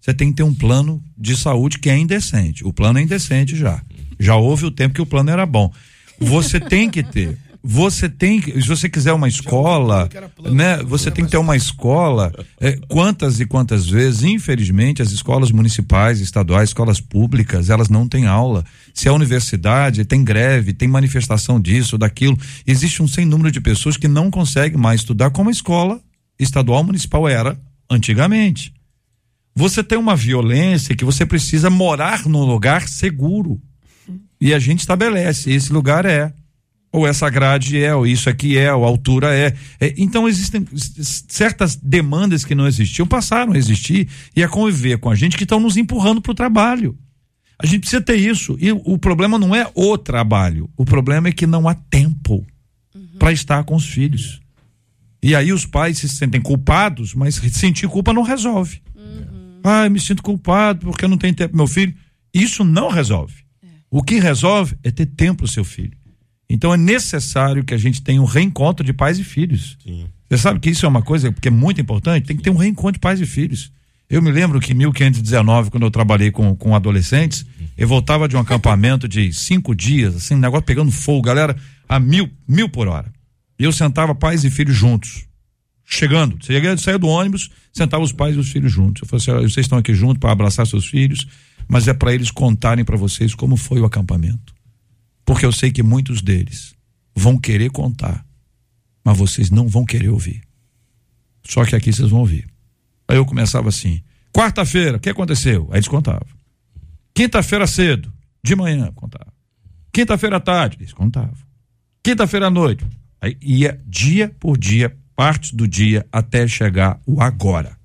[0.00, 2.66] você tem que ter um plano de saúde que é indecente.
[2.66, 3.82] O plano é indecente já.
[4.18, 5.72] Já houve o tempo que o plano era bom.
[6.18, 10.08] Você tem que ter você tem se você quiser uma escola,
[10.50, 10.78] né?
[10.84, 12.32] Você tem que ter uma escola.
[12.58, 18.26] É, quantas e quantas vezes, infelizmente, as escolas municipais, estaduais, escolas públicas, elas não têm
[18.26, 18.64] aula.
[18.94, 22.38] Se é universidade, tem greve, tem manifestação disso, daquilo.
[22.66, 26.00] Existe um sem número de pessoas que não conseguem mais estudar como a escola
[26.38, 28.72] estadual municipal era antigamente.
[29.60, 33.60] Você tem uma violência que você precisa morar num lugar seguro.
[34.40, 36.32] E a gente estabelece, esse lugar é
[36.90, 39.54] ou essa grade é, ou isso aqui é, ou a altura é.
[39.78, 39.94] é.
[39.98, 40.66] Então existem
[41.28, 45.42] certas demandas que não existiam, passaram a existir e a conviver com a gente que
[45.44, 46.96] estão nos empurrando para o trabalho.
[47.58, 48.56] A gente precisa ter isso.
[48.58, 52.46] E o problema não é o trabalho, o problema é que não há tempo
[52.94, 53.18] uhum.
[53.18, 54.40] para estar com os filhos.
[55.22, 58.80] E aí os pais se sentem culpados, mas sentir culpa não resolve.
[59.64, 61.94] Ah, eu me sinto culpado porque eu não tenho tempo meu filho.
[62.32, 63.34] Isso não resolve.
[63.62, 63.66] É.
[63.90, 65.96] O que resolve é ter tempo para o seu filho.
[66.48, 69.76] Então é necessário que a gente tenha um reencontro de pais e filhos.
[69.84, 70.06] Sim.
[70.28, 72.26] Você sabe que isso é uma coisa que é muito importante?
[72.26, 73.72] Tem que ter um reencontro de pais e filhos.
[74.08, 77.46] Eu me lembro que em 1519, quando eu trabalhei com, com adolescentes,
[77.78, 81.56] eu voltava de um acampamento de cinco dias, assim, um negócio pegando fogo, galera,
[81.88, 83.12] a mil, mil por hora.
[83.56, 85.26] E eu sentava pais e filhos juntos.
[85.92, 89.02] Chegando, saía, saía do ônibus, sentava os pais e os filhos juntos.
[89.02, 91.26] Eu falei assim: vocês estão aqui juntos para abraçar seus filhos,
[91.66, 94.54] mas é para eles contarem para vocês como foi o acampamento.
[95.24, 96.74] Porque eu sei que muitos deles
[97.12, 98.24] vão querer contar,
[99.04, 100.42] mas vocês não vão querer ouvir.
[101.44, 102.46] Só que aqui vocês vão ouvir.
[103.08, 104.00] Aí eu começava assim:
[104.32, 105.68] quarta-feira, o que aconteceu?
[105.72, 106.28] Aí eles contavam.
[107.12, 108.12] Quinta-feira cedo,
[108.44, 109.32] de manhã, contava.
[109.92, 111.34] Quinta-feira à tarde, eles contavam.
[112.00, 112.86] Quinta-feira à noite.
[113.20, 117.76] Aí ia dia por dia, parte do dia, até chegar o agora.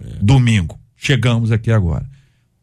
[0.00, 0.22] É.
[0.22, 0.80] Domingo.
[0.96, 2.08] Chegamos aqui agora.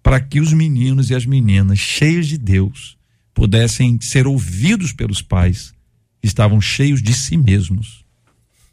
[0.02, 2.98] Para que os meninos e as meninas, cheios de Deus,
[3.36, 5.76] pudessem ser ouvidos pelos pais
[6.20, 8.04] que estavam cheios de si mesmos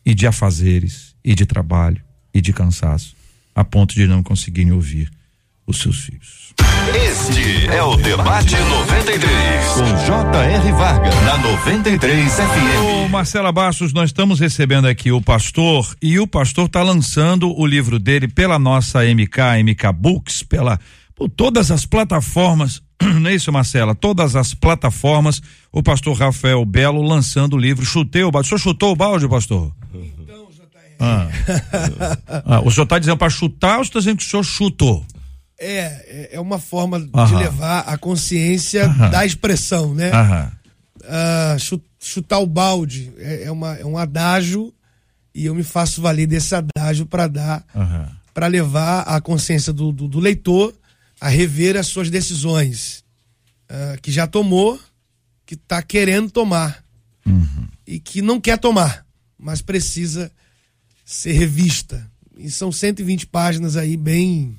[0.07, 3.15] e de afazeres e de trabalho e de cansaço,
[3.55, 5.13] a ponto de não conseguirem ouvir
[5.67, 6.42] os seus filhos.
[6.95, 10.73] Este é o Debate 93, com J.R.
[10.73, 13.05] Varga, na 93 FM.
[13.05, 17.67] Ô Marcela Bastos, nós estamos recebendo aqui o pastor e o pastor está lançando o
[17.67, 20.79] livro dele pela nossa MK, MK Books, pela,
[21.15, 22.83] por todas as plataformas
[23.21, 23.95] não é isso, Marcela?
[23.95, 28.47] Todas as plataformas, o pastor Rafael Belo lançando o livro Chutei o balde.
[28.47, 29.73] O senhor chutou o balde, pastor?
[29.93, 30.97] Então, JR.
[31.01, 31.29] Ah.
[32.47, 35.05] ah, o senhor está dizendo para chutar ou está dizendo que o senhor chutou?
[35.65, 40.11] É, é uma forma de levar a consciência da expressão, né?
[41.03, 44.75] Uh, chutar o balde é, é, uma, é um adágio
[45.35, 47.65] e eu me faço valer desse adágio para dar,
[48.35, 50.75] para levar a consciência do, do, do leitor
[51.21, 53.05] a rever as suas decisões
[53.71, 54.79] uh, que já tomou,
[55.47, 56.83] que está querendo tomar
[57.25, 57.69] uhum.
[57.87, 59.07] e que não quer tomar,
[59.39, 60.33] mas precisa
[61.05, 62.11] ser revista.
[62.37, 64.59] E são 120 páginas aí bem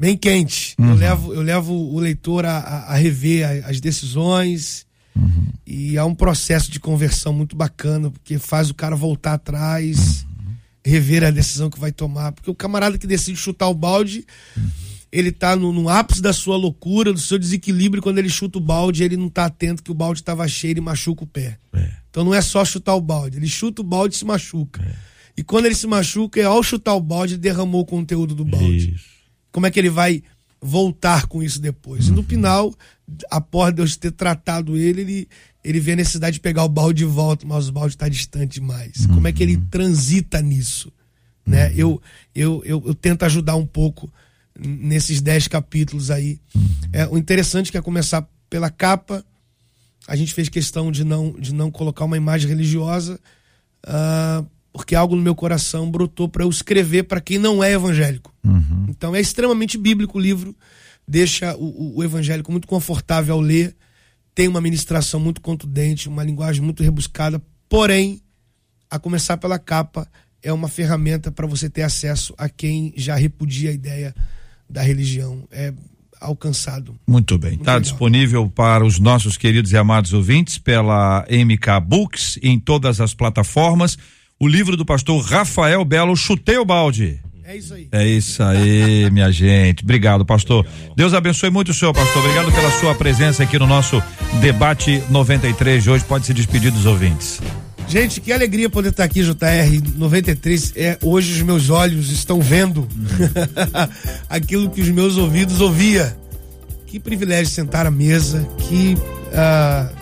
[0.00, 0.74] bem quente.
[0.78, 0.88] Uhum.
[0.88, 5.46] Eu, levo, eu levo o leitor a, a, rever as decisões uhum.
[5.66, 10.54] e há um processo de conversão muito bacana, porque faz o cara voltar atrás, uhum.
[10.82, 12.32] rever a decisão que vai tomar.
[12.32, 14.24] Porque o camarada que decide chutar o balde
[14.56, 14.70] uhum
[15.12, 18.60] ele tá no, no, ápice da sua loucura, do seu desequilíbrio, quando ele chuta o
[18.60, 21.58] balde, ele não tá atento que o balde estava cheio e machuca o pé.
[21.72, 21.90] É.
[22.08, 24.82] Então não é só chutar o balde, ele chuta o balde e se machuca.
[24.82, 24.94] É.
[25.36, 28.94] E quando ele se machuca, é ao chutar o balde, derramou o conteúdo do balde.
[28.94, 29.19] Isso.
[29.52, 30.22] Como é que ele vai
[30.60, 32.08] voltar com isso depois?
[32.08, 32.24] E no uhum.
[32.24, 32.74] final,
[33.30, 35.28] após Deus ter tratado ele, ele,
[35.64, 38.60] ele vê a necessidade de pegar o balde de volta, mas o balde está distante
[38.60, 39.06] demais.
[39.06, 39.66] Como é que ele uhum.
[39.70, 40.92] transita nisso?
[41.46, 41.68] Né?
[41.68, 41.74] Uhum.
[41.76, 42.02] Eu,
[42.34, 44.12] eu, eu, eu tento ajudar um pouco
[44.58, 46.40] nesses dez capítulos aí.
[46.92, 49.24] É, o interessante é que é começar pela capa.
[50.06, 53.18] A gente fez questão de não, de não colocar uma imagem religiosa,
[53.86, 58.32] uh, porque algo no meu coração brotou para eu escrever para quem não é evangélico.
[58.44, 58.86] Uhum.
[58.88, 60.54] Então é extremamente bíblico o livro,
[61.06, 63.76] deixa o, o evangélico muito confortável ao ler,
[64.34, 68.20] tem uma ministração muito contundente, uma linguagem muito rebuscada, porém,
[68.88, 70.08] a começar pela capa,
[70.42, 74.14] é uma ferramenta para você ter acesso a quem já repudia a ideia
[74.68, 75.46] da religião.
[75.50, 75.72] É,
[76.20, 76.94] alcançado.
[77.06, 77.54] Muito bem.
[77.54, 83.14] Está disponível para os nossos queridos e amados ouvintes pela MK Books em todas as
[83.14, 83.96] plataformas.
[84.42, 87.20] O livro do pastor Rafael Belo, Chutei o Balde.
[87.44, 87.88] É isso aí.
[87.92, 89.84] É isso aí, minha gente.
[89.84, 90.66] Obrigado, pastor.
[90.96, 92.24] Deus abençoe muito o senhor, pastor.
[92.24, 94.02] Obrigado pela sua presença aqui no nosso
[94.40, 96.04] debate 93 de hoje.
[96.04, 97.38] Pode se despedir dos ouvintes.
[97.86, 100.72] Gente, que alegria poder estar aqui, JR 93.
[100.74, 102.88] É, hoje os meus olhos estão vendo
[104.26, 106.16] aquilo que os meus ouvidos ouvia.
[106.86, 109.94] Que privilégio sentar à mesa, que, uh,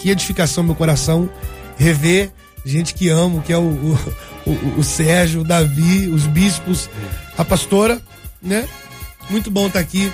[0.00, 1.28] que edificação meu coração
[1.76, 2.32] rever
[2.64, 3.98] gente que amo, que é o, o,
[4.46, 6.88] o, o Sérgio, o Davi, os bispos,
[7.36, 8.00] a pastora,
[8.42, 8.66] né?
[9.30, 10.12] Muito bom estar aqui.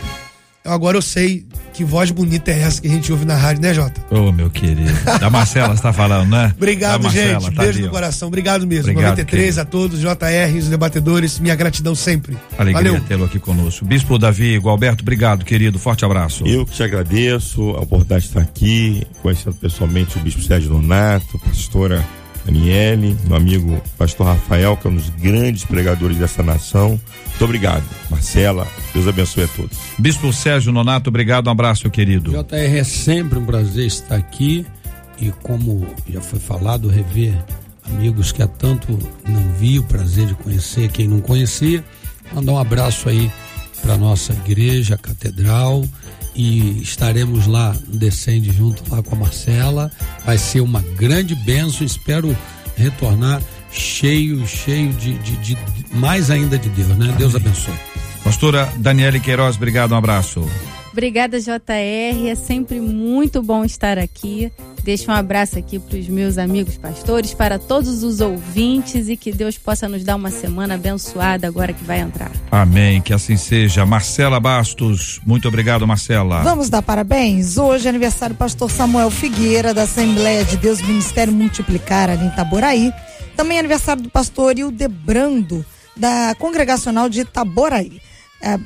[0.63, 3.73] Agora eu sei que voz bonita é essa que a gente ouve na rádio, né,
[3.73, 3.99] Jota?
[4.11, 4.93] Ô, oh, meu querido.
[5.19, 6.53] Da Marcela você tá falando, né?
[6.59, 7.55] Obrigado, Marcela, gente.
[7.55, 8.29] Tá Beijo ali, no coração.
[8.29, 8.91] Obrigado mesmo.
[8.91, 9.61] Obrigado, 93 querido.
[9.61, 12.37] a todos, JR, os debatedores, minha gratidão sempre.
[12.59, 13.87] Alegria tê-lo aqui conosco.
[13.87, 15.79] Bispo Davi Gualberto, obrigado, querido.
[15.79, 16.47] Forte abraço.
[16.47, 21.39] Eu que te agradeço a oportunidade de estar aqui, conhecendo pessoalmente o Bispo Sérgio Donato,
[21.39, 22.05] pastora
[22.45, 27.01] Daniele, meu amigo pastor Rafael, que é um dos grandes pregadores dessa nação.
[27.29, 27.85] Muito obrigado.
[28.11, 29.79] Marcela, Deus abençoe a todos.
[29.99, 32.33] Bispo Sérgio Nonato, obrigado, um abraço, querido.
[32.33, 34.67] JR, é sempre um prazer estar aqui
[35.21, 37.35] e como já foi falado, rever
[37.85, 41.85] amigos que há tanto não vi o prazer de conhecer, quem não conhecia,
[42.33, 43.31] mandar um abraço aí
[43.83, 45.85] para nossa igreja, catedral,
[46.35, 49.91] e estaremos lá no Descende junto lá com a Marcela.
[50.25, 51.87] Vai ser uma grande benção.
[51.87, 52.37] Espero
[52.77, 55.59] retornar cheio, cheio de, de, de
[55.93, 57.07] mais ainda de Deus, né?
[57.07, 57.17] Amém.
[57.17, 57.75] Deus abençoe.
[58.25, 60.47] Pastora Daniele Queiroz, obrigado, um abraço.
[60.93, 62.29] Obrigada, JR.
[62.29, 64.53] É sempre muito bom estar aqui.
[64.83, 69.33] Deixo um abraço aqui para os meus amigos pastores, para todos os ouvintes e que
[69.33, 72.31] Deus possa nos dar uma semana abençoada agora que vai entrar.
[72.51, 73.85] Amém, que assim seja.
[73.85, 76.43] Marcela Bastos, muito obrigado, Marcela.
[76.43, 77.59] Vamos dar parabéns.
[77.59, 82.29] Hoje é aniversário do pastor Samuel Figueira, da Assembleia de Deus Ministério Multiplicar, ali em
[82.29, 82.93] Itaboraí.
[83.37, 85.65] Também é aniversário do pastor Ildebrando,
[85.97, 88.01] da Congregacional de Itaboraí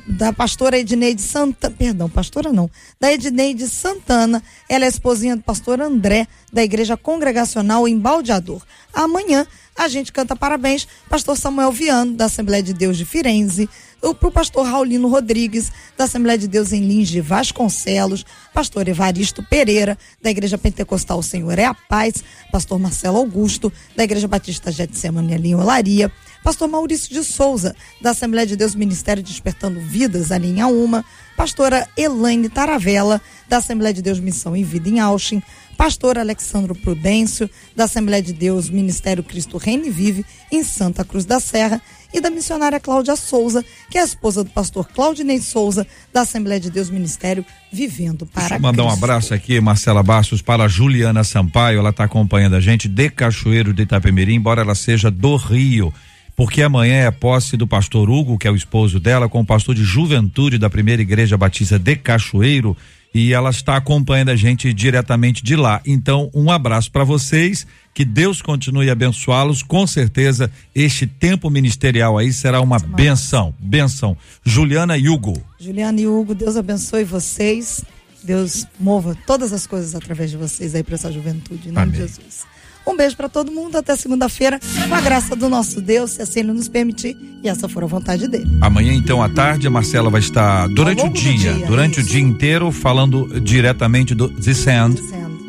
[0.07, 2.69] da pastora Edneide Santana, perdão, pastora não,
[2.99, 8.61] da Edneide Santana, ela é esposinha do pastor André, da Igreja Congregacional em Baldeador.
[8.93, 9.45] Amanhã
[9.77, 13.69] a gente canta parabéns, pastor Samuel Viano, da Assembleia de Deus de Firenze,
[14.13, 19.43] para o pastor Raulino Rodrigues, da Assembleia de Deus em Lins de Vasconcelos, pastor Evaristo
[19.43, 25.35] Pereira, da Igreja Pentecostal Senhor é a Paz, pastor Marcelo Augusto, da Igreja Batista Getsemane
[25.35, 26.11] em Olaria,
[26.45, 31.03] pastor Maurício de Souza, da Assembleia de Deus Ministério Despertando Vidas, a linha Uma,
[31.35, 33.19] pastora Elaine Taravella,
[33.49, 35.43] da Assembleia de Deus Missão e Vida em Auschwitz,
[35.75, 41.39] pastor Alexandro Prudêncio, da Assembleia de Deus Ministério Cristo Reine Vive, em Santa Cruz da
[41.39, 41.81] Serra,
[42.13, 46.59] e da missionária Cláudia Souza, que é a esposa do pastor Claudinei Souza, da Assembleia
[46.59, 47.43] de Deus Ministério
[47.73, 49.01] Vivendo para Deixa eu mandar Cristo.
[49.01, 53.09] um abraço aqui, Marcela Bastos, para a Juliana Sampaio, ela está acompanhando a gente de
[53.09, 55.91] Cachoeiro de Itapemirim, embora ela seja do Rio
[56.35, 59.45] porque amanhã é a posse do pastor Hugo, que é o esposo dela, com o
[59.45, 62.75] pastor de juventude da primeira igreja batista de Cachoeiro,
[63.13, 65.81] e ela está acompanhando a gente diretamente de lá.
[65.85, 69.63] Então, um abraço para vocês, que Deus continue a abençoá-los.
[69.63, 74.17] Com certeza, este tempo ministerial aí será uma benção, benção.
[74.43, 75.41] Juliana e Hugo.
[75.57, 77.85] Juliana e Hugo, Deus abençoe vocês.
[78.21, 81.93] Deus mova todas as coisas através de vocês aí para essa juventude, em nome Amém.
[81.93, 82.54] de Jesus.
[82.87, 83.77] Um beijo para todo mundo.
[83.77, 87.17] Até segunda-feira, com a graça do nosso Deus, se assim ele nos permitir.
[87.43, 88.57] E essa for a vontade dele.
[88.61, 92.09] Amanhã, então, à tarde, a Marcela vai estar durante o dia, dia, durante isso.
[92.09, 94.95] o dia inteiro, falando diretamente do The Sand,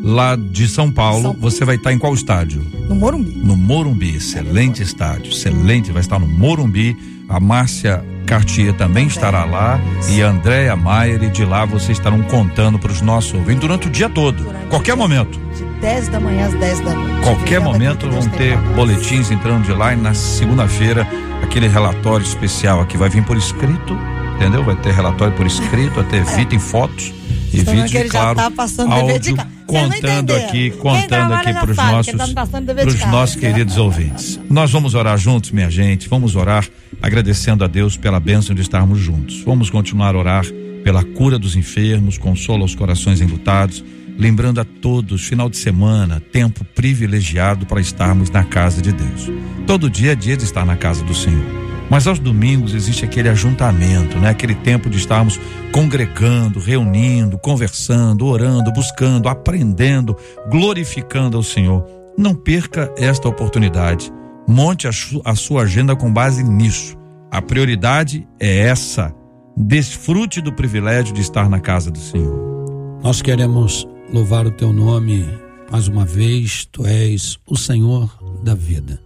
[0.03, 1.23] lá de São Paulo.
[1.23, 1.51] São Paulo.
[1.51, 2.65] Você vai estar em qual estádio?
[2.89, 3.33] No Morumbi.
[3.37, 5.91] No Morumbi, excelente estádio, excelente.
[5.91, 6.97] Vai estar no Morumbi.
[7.29, 9.81] A Márcia Cartier também estará lá
[10.11, 13.87] e a Andréa Maier e de lá vocês estarão contando para os nossos ouvintes durante
[13.87, 15.41] o dia todo, durante qualquer momento.
[15.77, 17.23] De 10 da manhã às 10 da noite.
[17.23, 21.07] Qualquer momento vão ter boletins entrando de lá e na segunda-feira
[21.43, 23.97] aquele relatório especial aqui vai vir por escrito,
[24.37, 24.65] entendeu?
[24.65, 27.13] Vai ter relatório por escrito, até vídeo em fotos
[27.53, 28.51] e vídeo, claro, tá
[28.91, 34.41] áudio contando aqui, contando aqui para os nossos, tá pros nossos queridos ouvintes.
[34.49, 36.09] Nós vamos orar juntos, minha gente.
[36.09, 36.67] Vamos orar
[37.03, 39.43] agradecendo a Deus pela bênção de estarmos juntos.
[39.45, 40.45] Vamos continuar a orar
[40.85, 43.85] pela cura dos enfermos, consola os corações enlutados,
[44.19, 49.31] lembrando a todos, final de semana, tempo privilegiado para estarmos na casa de Deus.
[49.67, 51.45] Todo dia é dia de estar na casa do Senhor.
[51.89, 54.31] Mas aos domingos existe aquele ajuntamento, né?
[54.31, 55.39] Aquele tempo de estarmos
[55.71, 60.17] congregando, reunindo, conversando, orando, buscando, aprendendo,
[60.51, 61.87] glorificando ao Senhor.
[62.19, 64.13] Não perca esta oportunidade.
[64.49, 64.91] Monte a,
[65.25, 66.97] a sua agenda com base nisso.
[67.31, 69.15] A prioridade é essa.
[69.57, 72.99] desfrute do privilégio de estar na casa do Senhor.
[73.03, 75.27] Nós queremos louvar o teu nome
[75.71, 78.11] mais uma vez, tu és o Senhor
[78.43, 79.01] da vida.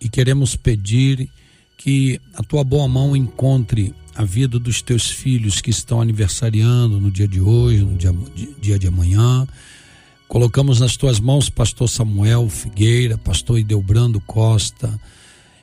[0.00, 1.28] E queremos pedir
[1.76, 7.10] que a tua boa mão encontre a vida dos teus filhos que estão aniversariando no
[7.10, 8.12] dia de hoje, no dia,
[8.60, 9.46] dia de amanhã.
[10.26, 14.98] Colocamos nas tuas mãos pastor Samuel Figueira, pastor Idelbrando Costa,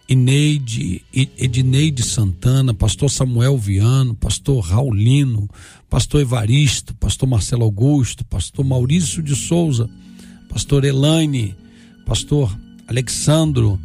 [0.07, 5.49] Ineide, Edneide Santana, pastor Samuel Viano, pastor Raulino,
[5.89, 9.89] pastor Evaristo, pastor Marcelo Augusto, pastor Maurício de Souza,
[10.47, 11.55] pastor Elaine,
[12.05, 12.55] pastor
[12.87, 13.79] Alexandro,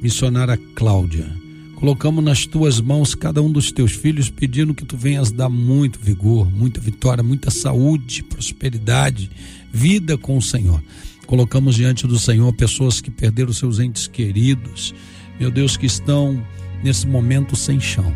[0.00, 1.30] missionária Cláudia.
[1.76, 5.98] Colocamos nas tuas mãos cada um dos teus filhos, pedindo que tu venhas dar muito
[5.98, 9.30] vigor, muita vitória, muita saúde, prosperidade,
[9.72, 10.82] vida com o Senhor.
[11.26, 14.92] Colocamos diante do Senhor pessoas que perderam seus entes queridos,
[15.40, 16.40] meu Deus, que estão
[16.84, 18.14] nesse momento sem chão,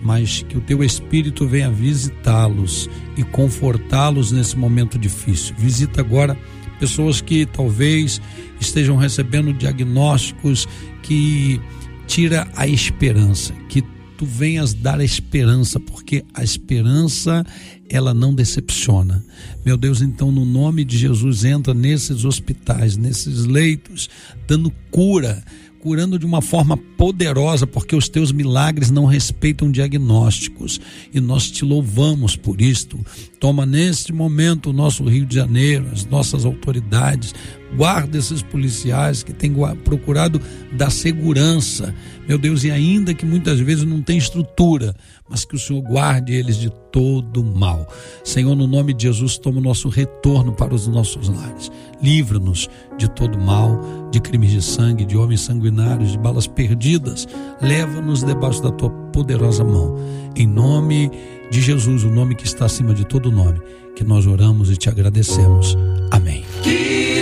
[0.00, 5.54] mas que o teu Espírito venha visitá-los e confortá-los nesse momento difícil.
[5.58, 6.38] Visita agora
[6.78, 8.20] pessoas que talvez
[8.60, 10.68] estejam recebendo diagnósticos
[11.02, 11.60] que
[12.06, 13.82] tira a esperança, que
[14.16, 17.44] tu venhas dar a esperança, porque a esperança
[17.88, 19.24] ela não decepciona.
[19.64, 24.08] Meu Deus, então no nome de Jesus entra nesses hospitais, nesses leitos,
[24.46, 25.42] dando cura,
[25.82, 30.80] curando de uma forma poderosa, porque os teus milagres não respeitam diagnósticos.
[31.12, 33.04] E nós te louvamos por isto.
[33.40, 37.34] Toma neste momento o nosso Rio de Janeiro, as nossas autoridades,
[37.76, 39.54] guarda esses policiais que têm
[39.84, 40.40] procurado
[40.72, 41.94] dar segurança,
[42.28, 44.94] meu Deus, e ainda que muitas vezes não tem estrutura,
[45.28, 47.86] mas que o Senhor guarde eles de todo mal.
[48.22, 51.70] Senhor, no nome de Jesus, toma o nosso retorno para os nossos lares.
[52.02, 52.68] Livra-nos
[52.98, 57.26] de todo mal, de crimes de sangue, de homens sanguinários, de balas perdidas.
[57.60, 59.96] Leva-nos debaixo da tua poderosa mão.
[60.36, 61.10] Em nome
[61.50, 63.60] de Jesus, o nome que está acima de todo nome,
[63.96, 65.76] que nós oramos e te agradecemos.
[66.10, 66.44] Amém.
[66.62, 67.11] Que